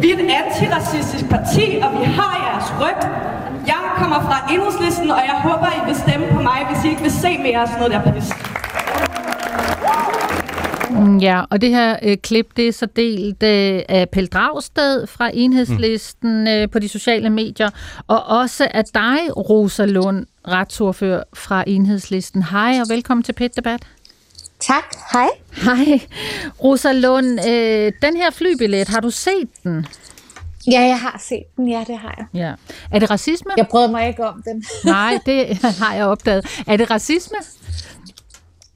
[0.02, 3.00] Vi er et antiracistisk parti, og vi har jeres ryg.
[3.74, 7.02] Jeg kommer fra enhedslisten, og jeg håber, I vil stemme på mig, hvis I ikke
[7.02, 8.30] vil se mere af sådan noget der pis.
[10.90, 15.08] Mm, ja, og det her øh, klip, det er så delt øh, af Pelle Dragsted
[15.08, 16.48] fra Enhedslisten mm.
[16.48, 17.70] øh, på de sociale medier,
[18.08, 19.20] og også af dig,
[19.50, 22.44] Rosa Lund, retsordfører fra Enhedslisten.
[22.44, 23.82] Hej og velkommen til PET Debat.
[24.60, 24.84] Tak,
[25.14, 25.28] hej.
[25.54, 26.00] Hej.
[26.64, 29.86] Rosa Lund, øh, den her flybillet, har du set den?
[30.72, 32.42] Ja, jeg har set den, ja, det har jeg.
[32.42, 32.54] Ja.
[32.92, 33.52] Er det racisme?
[33.58, 34.66] Jeg prøvede mig ikke om den.
[34.86, 36.64] Nej, det har jeg opdaget.
[36.68, 37.38] Er det racisme?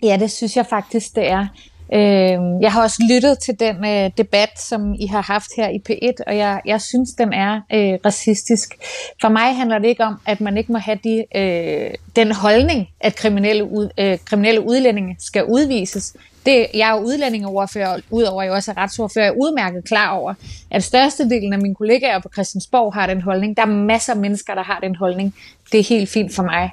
[0.03, 1.47] Ja, det synes jeg faktisk, det er.
[1.94, 5.80] Øh, jeg har også lyttet til den øh, debat, som I har haft her i
[5.90, 8.76] P1, og jeg, jeg synes, den er øh, racistisk.
[9.22, 12.88] For mig handler det ikke om, at man ikke må have de, øh, den holdning,
[13.02, 16.14] at kriminelle, ud, øh, kriminelle udlændinge skal udvises.
[16.46, 20.12] Det, jeg er jo udlændingeordfører, udover at jeg også er retsordfører, jeg er udmærket klar
[20.12, 20.34] over,
[20.72, 23.58] at størstedelen af mine kollegaer på Christiansborg har den holdning.
[23.58, 25.36] Der er masser af mennesker, der har den holdning.
[25.72, 26.72] Det er helt fint for mig,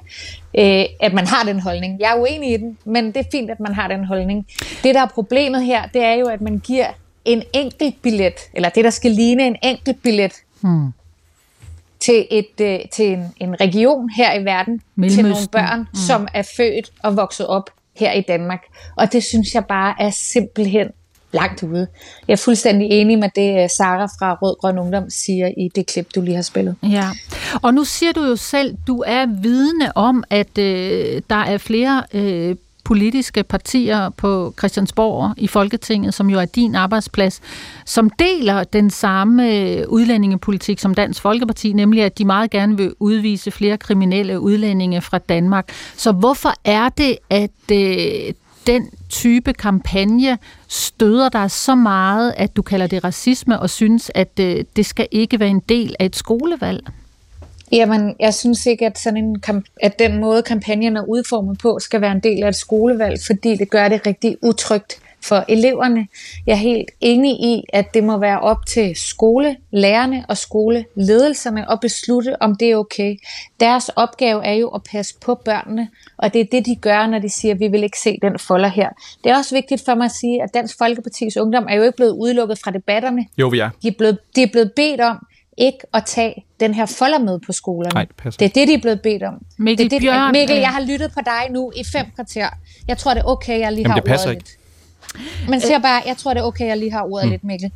[0.57, 1.99] øh, at man har den holdning.
[1.99, 4.47] Jeg er uenig i den, men det er fint, at man har den holdning.
[4.83, 6.87] Det, der er problemet her, det er jo, at man giver
[7.25, 10.93] en enkelt billet, eller det, der skal ligne en enkelt billet, Hmm.
[11.99, 15.95] til, et, øh, til en, en region her i verden, til nogle børn, mm.
[16.07, 18.61] som er født og vokset op her i Danmark.
[18.95, 20.87] Og det synes jeg bare er simpelthen
[21.31, 21.87] langt ude.
[22.27, 25.85] Jeg er fuldstændig enig med det, øh, Sara fra Rød Grøn Ungdom siger i det
[25.85, 26.75] klip, du lige har spillet.
[26.83, 27.09] Ja,
[27.61, 32.03] og nu siger du jo selv, du er vidne om, at øh, der er flere
[32.13, 32.55] øh,
[32.87, 37.41] politiske partier på Christiansborg i Folketinget, som jo er din arbejdsplads,
[37.85, 42.93] som deler den samme øh, udlændingepolitik som Dansk Folkeparti, nemlig at de meget gerne vil
[42.99, 45.69] udvise flere kriminelle udlændinge fra Danmark.
[45.97, 48.33] Så hvorfor er det, at øh,
[48.67, 54.39] den type kampagne støder dig så meget, at du kalder det racisme og synes, at
[54.39, 56.87] øh, det skal ikke være en del af et skolevalg?
[57.71, 59.43] Jamen, jeg synes ikke, at, sådan en
[59.81, 63.55] at den måde, kampagnen er udformet på, skal være en del af et skolevalg, fordi
[63.55, 66.07] det gør det rigtig utrygt for eleverne.
[66.45, 71.79] Jeg er helt enig i, at det må være op til skolelærerne og skoleledelserne at
[71.79, 73.15] beslutte, om det er okay.
[73.59, 77.19] Deres opgave er jo at passe på børnene, og det er det, de gør, når
[77.19, 78.89] de siger, at vi vil ikke se den folder her.
[79.23, 81.95] Det er også vigtigt for mig at sige, at Dansk Folkepartis Ungdom er jo ikke
[81.95, 83.25] blevet udelukket fra debatterne.
[83.37, 83.69] Jo, vi er.
[83.81, 85.17] De er blevet, de er blevet bedt om
[85.57, 87.93] ikke at tage den her folder med på skolerne.
[87.93, 88.37] Nej, det passer.
[88.39, 89.33] det er det, de er blevet bedt om.
[89.57, 92.05] Mikkel det er det, Bjørn, Mikkel, øh, jeg har lyttet på dig nu i fem
[92.15, 92.49] kvarter.
[92.87, 94.55] Jeg tror, det er okay, jeg lige Jamen, har det passer ordet ikke.
[95.15, 95.49] lidt.
[95.49, 97.31] Men siger bare, jeg tror, det er okay, jeg lige har ordet Mm.
[97.31, 97.71] lidt, Mikkel.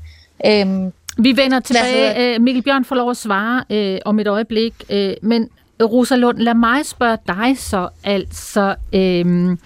[0.46, 2.36] Øhm, Vi vender tilbage.
[2.36, 4.74] Øh, Mikkel Bjørn får lov at svare øh, om et øjeblik.
[4.90, 5.50] Øh, men
[5.84, 7.90] Rosa Lund, lad mig spørge dig så.
[8.04, 9.58] Altså, øh,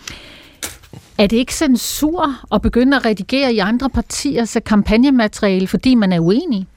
[1.17, 6.19] er det ikke censur at begynde at redigere i andre partiers kampagnemateriale, fordi man er
[6.19, 6.67] uenig?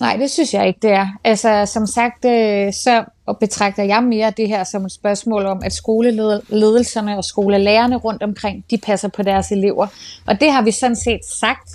[0.00, 1.06] Nej, det synes jeg ikke, det er.
[1.24, 3.04] Altså, som sagt, øh, så
[3.40, 8.64] betragter jeg mere det her som et spørgsmål om, at skoleledelserne og skolelærerne rundt omkring,
[8.70, 9.86] de passer på deres elever.
[10.26, 11.70] Og det har vi sådan set sagt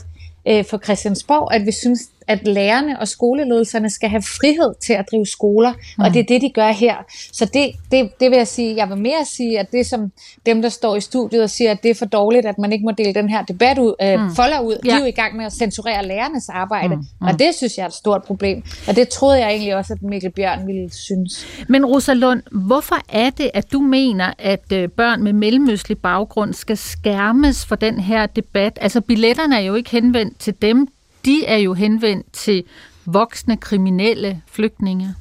[0.48, 5.06] øh, for Christiansborg, at vi synes, at lærerne og skoleledelserne skal have frihed til at
[5.12, 6.04] drive skoler, mm.
[6.04, 6.96] og det er det, de gør her.
[7.34, 10.12] Så det, det, det vil jeg sige, jeg vil mere sige, at det som
[10.46, 12.86] dem, der står i studiet og siger, at det er for dårligt, at man ikke
[12.86, 14.26] må dele den her debat ud, øh, Mm.
[14.26, 14.36] mm.
[14.36, 14.90] folder ud, ja.
[14.92, 17.06] de er jo i gang med at censurere lærernes arbejde, Mm, mm.
[17.22, 17.28] mm.
[17.28, 18.64] og det synes jeg er et stort problem.
[18.88, 21.46] Og det troede jeg egentlig også, at Mikkel Bjørn ville synes.
[21.70, 26.54] Men Rosa Lund, hvorfor er det, at du mener, at øh, børn med mellemøstlig baggrund
[26.54, 28.78] skal skærmes for den her debat?
[28.82, 30.88] Altså, billetterne er jo ikke henvendt til dem.
[31.26, 32.64] De er jo henvendt til
[33.06, 35.16] voksne kriminelle flygtninge.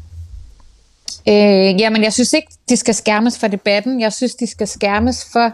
[1.29, 4.01] Øh, jamen, jeg synes ikke, de skal skærmes for debatten.
[4.01, 5.53] Jeg synes, de skal skærmes for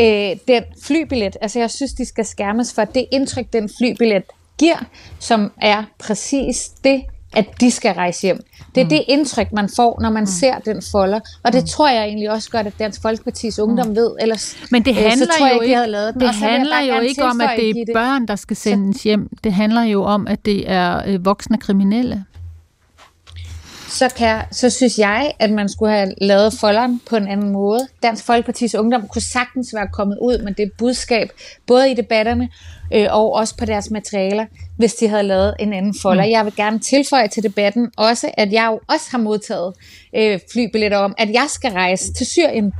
[0.00, 1.36] øh, den flybillet.
[1.40, 4.22] Altså, jeg synes, de skal skærmes for det indtryk, den flybillet
[4.58, 4.84] giver,
[5.18, 8.40] som er præcis det, at de skal rejse hjem.
[8.74, 8.90] Det er mm.
[8.90, 10.26] det indtryk, man får, når man mm.
[10.26, 11.20] ser den folder.
[11.44, 11.66] Og det mm.
[11.66, 13.96] tror jeg egentlig også godt, at Dansk Folkepartis Ungdom mm.
[13.96, 14.10] ved.
[14.20, 16.20] Ellers, Men det øh, handler så tror jeg jo ikke, de havde lavet den.
[16.20, 19.28] det Og så handler jo ikke om, at det er børn, der skal sendes hjem.
[19.44, 22.24] Det handler jo om, at det er øh, voksne kriminelle.
[23.90, 27.88] Så, kan, så synes jeg, at man skulle have lavet folderen på en anden måde.
[28.02, 31.28] Dansk Folkepartis Ungdom kunne sagtens være kommet ud med det budskab,
[31.66, 32.48] både i debatterne
[32.94, 36.24] øh, og også på deres materialer, hvis de havde lavet en anden folder.
[36.24, 36.30] Mm.
[36.30, 39.74] Jeg vil gerne tilføje til debatten også, at jeg jo også har modtaget
[40.16, 42.72] øh, flybilletter om, at jeg skal rejse til Syrien.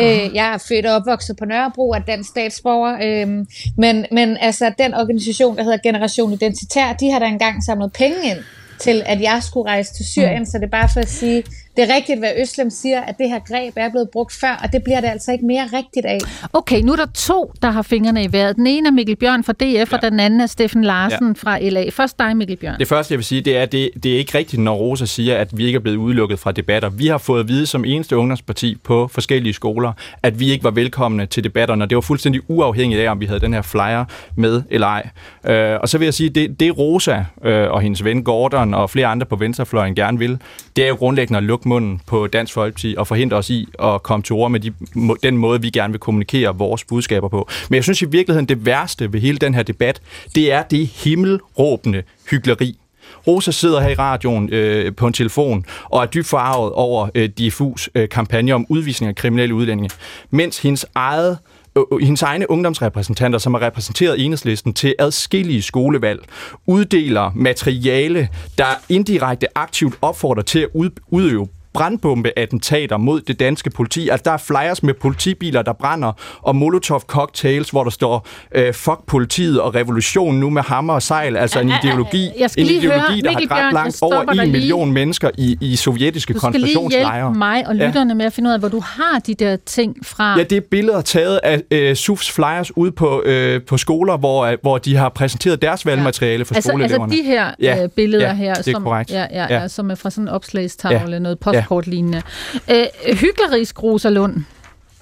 [0.00, 3.46] Øh, jeg er født og opvokset på Nørrebro af dansk statsborger, øh,
[3.76, 8.16] men, men altså den organisation, der hedder Generation Identitær, de har da engang samlet penge
[8.24, 8.38] ind
[8.78, 10.46] til, at jeg skulle rejse til Syrien, mm.
[10.46, 11.44] så det er bare for at sige,
[11.76, 14.72] det er rigtigt, hvad Øslem siger, at det her greb er blevet brugt før, og
[14.72, 16.18] det bliver det altså ikke mere rigtigt af.
[16.52, 18.56] Okay, nu er der to, der har fingrene i vejret.
[18.56, 19.96] Den ene er Mikkel Bjørn fra DF, ja.
[19.96, 21.32] og den anden er Steffen Larsen ja.
[21.36, 21.88] fra LA.
[21.90, 22.78] Først dig, Mikkel Bjørn.
[22.78, 25.04] Det første, jeg vil sige, det er, at det, det er ikke rigtigt, når Rosa
[25.04, 26.88] siger, at vi ikke er blevet udelukket fra debatter.
[26.88, 30.70] Vi har fået at vide som eneste ungdomsparti på forskellige skoler, at vi ikke var
[30.70, 34.04] velkomne til debatterne, og det var fuldstændig uafhængigt af, om vi havde den her flyer
[34.36, 35.08] med eller ej.
[35.44, 38.90] Øh, og så vil jeg sige, det, det Rosa øh, og hendes ven Gordon og
[38.90, 40.38] flere andre på venstrefløjen gerne vil,
[40.76, 44.02] det er jo grundlæggende at lukke munden på Dansk Folkeparti og forhindre os i at
[44.02, 47.48] komme til ord med de, må- den måde, vi gerne vil kommunikere vores budskaber på.
[47.68, 50.00] Men jeg synes i virkeligheden, det værste ved hele den her debat,
[50.34, 52.78] det er det himmelråbende hyggeleri.
[53.26, 57.28] Rosa sidder her i radioen øh, på en telefon og er dybt forarvet over øh,
[57.38, 59.90] diffus øh, kampagne om udvisning af kriminelle udlændinge,
[60.30, 65.62] mens hendes eget øh, Øh, øh, hendes egne ungdomsrepræsentanter, som har repræsenteret enhedslisten til adskillige
[65.62, 66.20] skolevalg,
[66.66, 70.68] uddeler materiale, der indirekte aktivt opfordrer til at
[71.10, 74.08] udøve brandbombeattentater mod det danske politi.
[74.08, 76.12] Altså, der er flyers med politibiler, der brænder,
[76.42, 81.36] og molotov-cocktails, hvor der står øh, fuck politiet og revolution nu med hammer og sejl.
[81.36, 85.56] Altså en ideologi, en ideologi høre, der har dræbt langt over en million mennesker i,
[85.60, 87.04] i sovjetiske koncentrationslejre.
[87.04, 88.14] Du skal lige mig og lytterne ja.
[88.14, 90.38] med at finde ud af, hvor du har de der ting fra.
[90.38, 94.44] Ja, det er billeder taget af øh, SUFs flyers ude på, øh, på skoler, hvor,
[94.44, 97.12] øh, hvor de har præsenteret deres valgmateriale for altså, skoleeleverne.
[97.12, 97.82] Altså de her ja.
[97.82, 99.10] øh, billeder ja, her, er som, korrekt.
[99.10, 99.60] Ja, ja, ja.
[99.60, 101.18] Ja, som er fra sådan en opslagstavle, ja.
[101.18, 102.22] noget post postkortlignende.
[102.70, 102.86] Øh,
[103.16, 104.44] hyggelig Rosa Lund.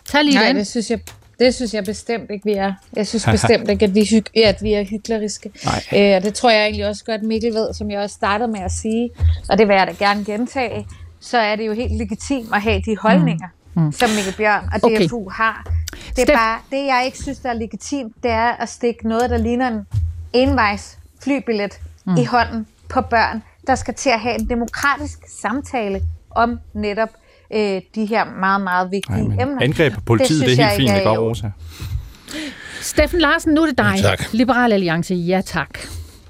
[0.05, 0.57] Tag lige Nej, den.
[0.57, 1.01] det synes jeg
[1.39, 2.73] det synes jeg bestemt ikke, vi er.
[2.97, 5.51] Jeg synes bestemt ikke, at vi, ja, at vi er hykleriske.
[5.95, 8.61] Øh, og det tror jeg egentlig også godt, Mikkel ved, som jeg også startede med
[8.61, 9.11] at sige,
[9.49, 10.86] og det vil jeg da gerne gentage,
[11.20, 13.82] så er det jo helt legitimt at have de holdninger, mm.
[13.82, 13.93] Mm.
[13.93, 15.36] som Mikkel Bjørn og DFU okay.
[15.36, 15.66] har.
[16.16, 19.31] Det er bare, det jeg ikke synes, der er legitimt, det er at stikke noget,
[19.31, 19.86] der ligner en
[20.32, 22.16] envejs flybillet mm.
[22.16, 26.03] i hånden på børn, der skal til at have en demokratisk samtale
[26.36, 27.09] om netop
[27.55, 29.62] øh, de her meget, meget vigtige Ej, emner.
[29.62, 31.51] Angreb på politiet, det, det er helt fint, det går, Rosa.
[32.81, 33.94] Steffen Larsen, nu er det dig.
[33.97, 34.32] Ja, tak.
[34.32, 35.78] Liberal Alliance, ja tak.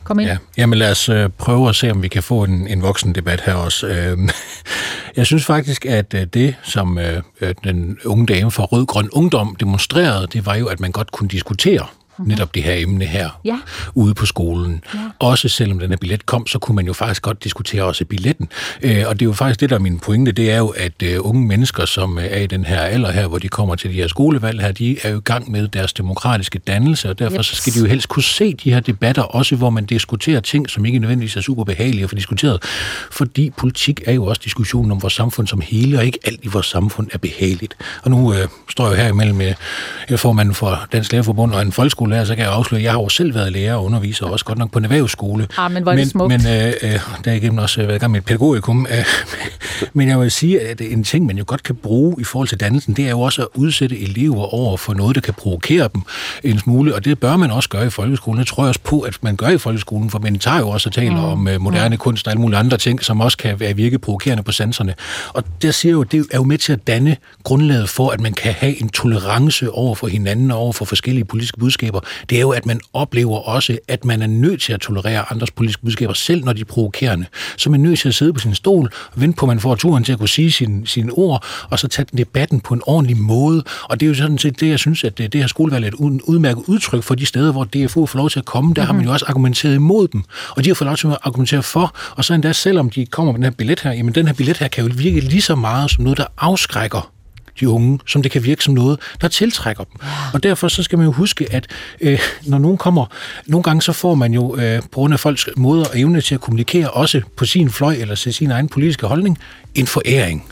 [0.05, 0.28] Kom ind.
[0.28, 0.36] Ja.
[0.56, 3.40] Jamen lad os øh, prøve at se, om vi kan få en, en voksen debat
[3.40, 3.86] her også.
[3.86, 4.18] Øh,
[5.16, 9.56] jeg synes faktisk, at øh, det, som øh, øh, den unge dame fra Rød-Grøn Ungdom
[9.60, 11.86] demonstrerede, det var jo, at man godt kunne diskutere.
[12.19, 13.59] Netop det her emne her ja.
[13.95, 14.85] ude på skolen.
[14.95, 14.99] Ja.
[15.19, 18.49] Også selvom den her billet kom, så kunne man jo faktisk godt diskutere også billetten.
[18.82, 21.03] Øh, og det er jo faktisk det, der er min pointe, det er jo, at
[21.03, 23.91] øh, unge mennesker, som øh, er i den her alder her, hvor de kommer til
[23.91, 27.36] de her skolevalg her, de er jo i gang med deres demokratiske dannelse, og derfor
[27.36, 27.45] yep.
[27.45, 30.70] så skal de jo helst kunne se de her debatter, også hvor man diskuterer ting,
[30.70, 32.62] som ikke nødvendigvis er super behagelige at få diskuteret.
[33.11, 36.49] Fordi politik er jo også diskussionen om vores samfund som hele, og ikke alt i
[36.49, 37.77] vores samfund er behageligt.
[38.03, 41.73] Og nu øh, står jeg jo her imellem øh, formanden for Dansk Lærerforbund og en
[41.73, 44.26] folkeskole folkeskolelærer, så kan jeg afsløre, at jeg har jo selv været lærer og underviser,
[44.26, 45.48] også godt nok på en erhvervsskole.
[45.59, 46.28] Ah, men hvor er det smukt.
[46.28, 48.86] Men øh, øh, der er igennem også været i gang med et pædagogikum.
[48.90, 49.05] Øh,
[49.97, 52.60] men jeg vil sige, at en ting, man jo godt kan bruge i forhold til
[52.60, 56.02] dannelsen, det er jo også at udsætte elever over for noget, der kan provokere dem
[56.44, 58.39] en smule, og det bør man også gøre i folkeskolen.
[58.39, 60.89] Det tror jeg også på, at man gør i folkeskolen, for man tager jo også
[60.89, 61.24] og taler mm.
[61.24, 61.98] om uh, moderne mm.
[61.98, 64.94] kunst og alle mulige andre ting, som også kan være virke provokerende på sanserne.
[65.28, 68.32] Og der siger jo, det er jo med til at danne grundlaget for, at man
[68.32, 71.94] kan have en tolerance over for hinanden og over for forskellige politiske budskaber.
[72.31, 75.51] Det er jo, at man oplever også, at man er nødt til at tolerere andres
[75.51, 77.27] politiske budskaber, selv når de er provokerende.
[77.57, 79.61] Så man er nødt til at sidde på sin stol og vente på, at man
[79.61, 82.83] får turen til at kunne sige sine, sine ord, og så tage debatten på en
[82.87, 83.65] ordentlig måde.
[83.83, 85.89] Og det er jo sådan set det, jeg synes, at det, det her skolevalg er
[85.89, 88.75] et udmærket udtryk for de steder, hvor DFU får lov til at komme.
[88.75, 88.87] Der mm-hmm.
[88.87, 90.23] har man jo også argumenteret imod dem,
[90.57, 91.95] og de har fået lov til at argumentere for.
[92.16, 94.59] Og så endda, selvom de kommer med den her billet her, jamen den her billet
[94.59, 97.14] her kan jo virke lige så meget som noget, der afskrækker
[97.60, 100.01] de unge, som det kan virke som noget, der tiltrækker dem.
[100.35, 101.66] Og derfor så skal man jo huske, at
[102.01, 103.06] øh, når nogen kommer,
[103.47, 106.35] nogle gange så får man jo, øh, på grund af folks måder og evne til
[106.35, 109.39] at kommunikere, også på sin fløj eller til sin egen politiske holdning,
[109.74, 110.44] en foræring.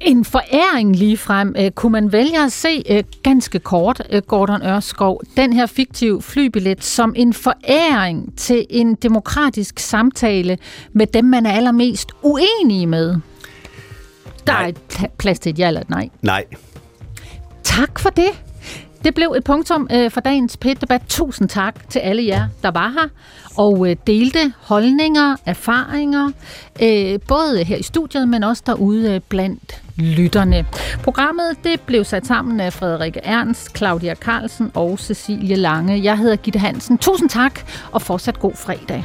[0.00, 1.54] En foræring lige frem.
[1.58, 6.22] Øh, kunne man vælge at se øh, ganske kort, øh, Gordon Ørskov, den her fiktive
[6.22, 10.58] flybillet som en foræring til en demokratisk samtale
[10.92, 13.16] med dem, man er allermest uenige med?
[14.48, 14.72] Der nej.
[14.98, 16.08] er et plads til et ja eller et nej.
[16.22, 16.44] Nej.
[17.62, 18.30] Tak for det.
[19.04, 21.02] Det blev et punktum øh, for dagens pæt-debat.
[21.08, 23.08] Tusind tak til alle jer, der var her
[23.56, 26.30] og øh, delte holdninger, erfaringer,
[26.82, 30.66] øh, både her i studiet, men også derude øh, blandt lytterne.
[31.02, 36.02] Programmet det blev sat sammen af Frederikke Ernst, Claudia Carlsen og Cecilie Lange.
[36.02, 36.98] Jeg hedder Gitte Hansen.
[36.98, 37.60] Tusind tak,
[37.92, 39.04] og fortsat god fredag.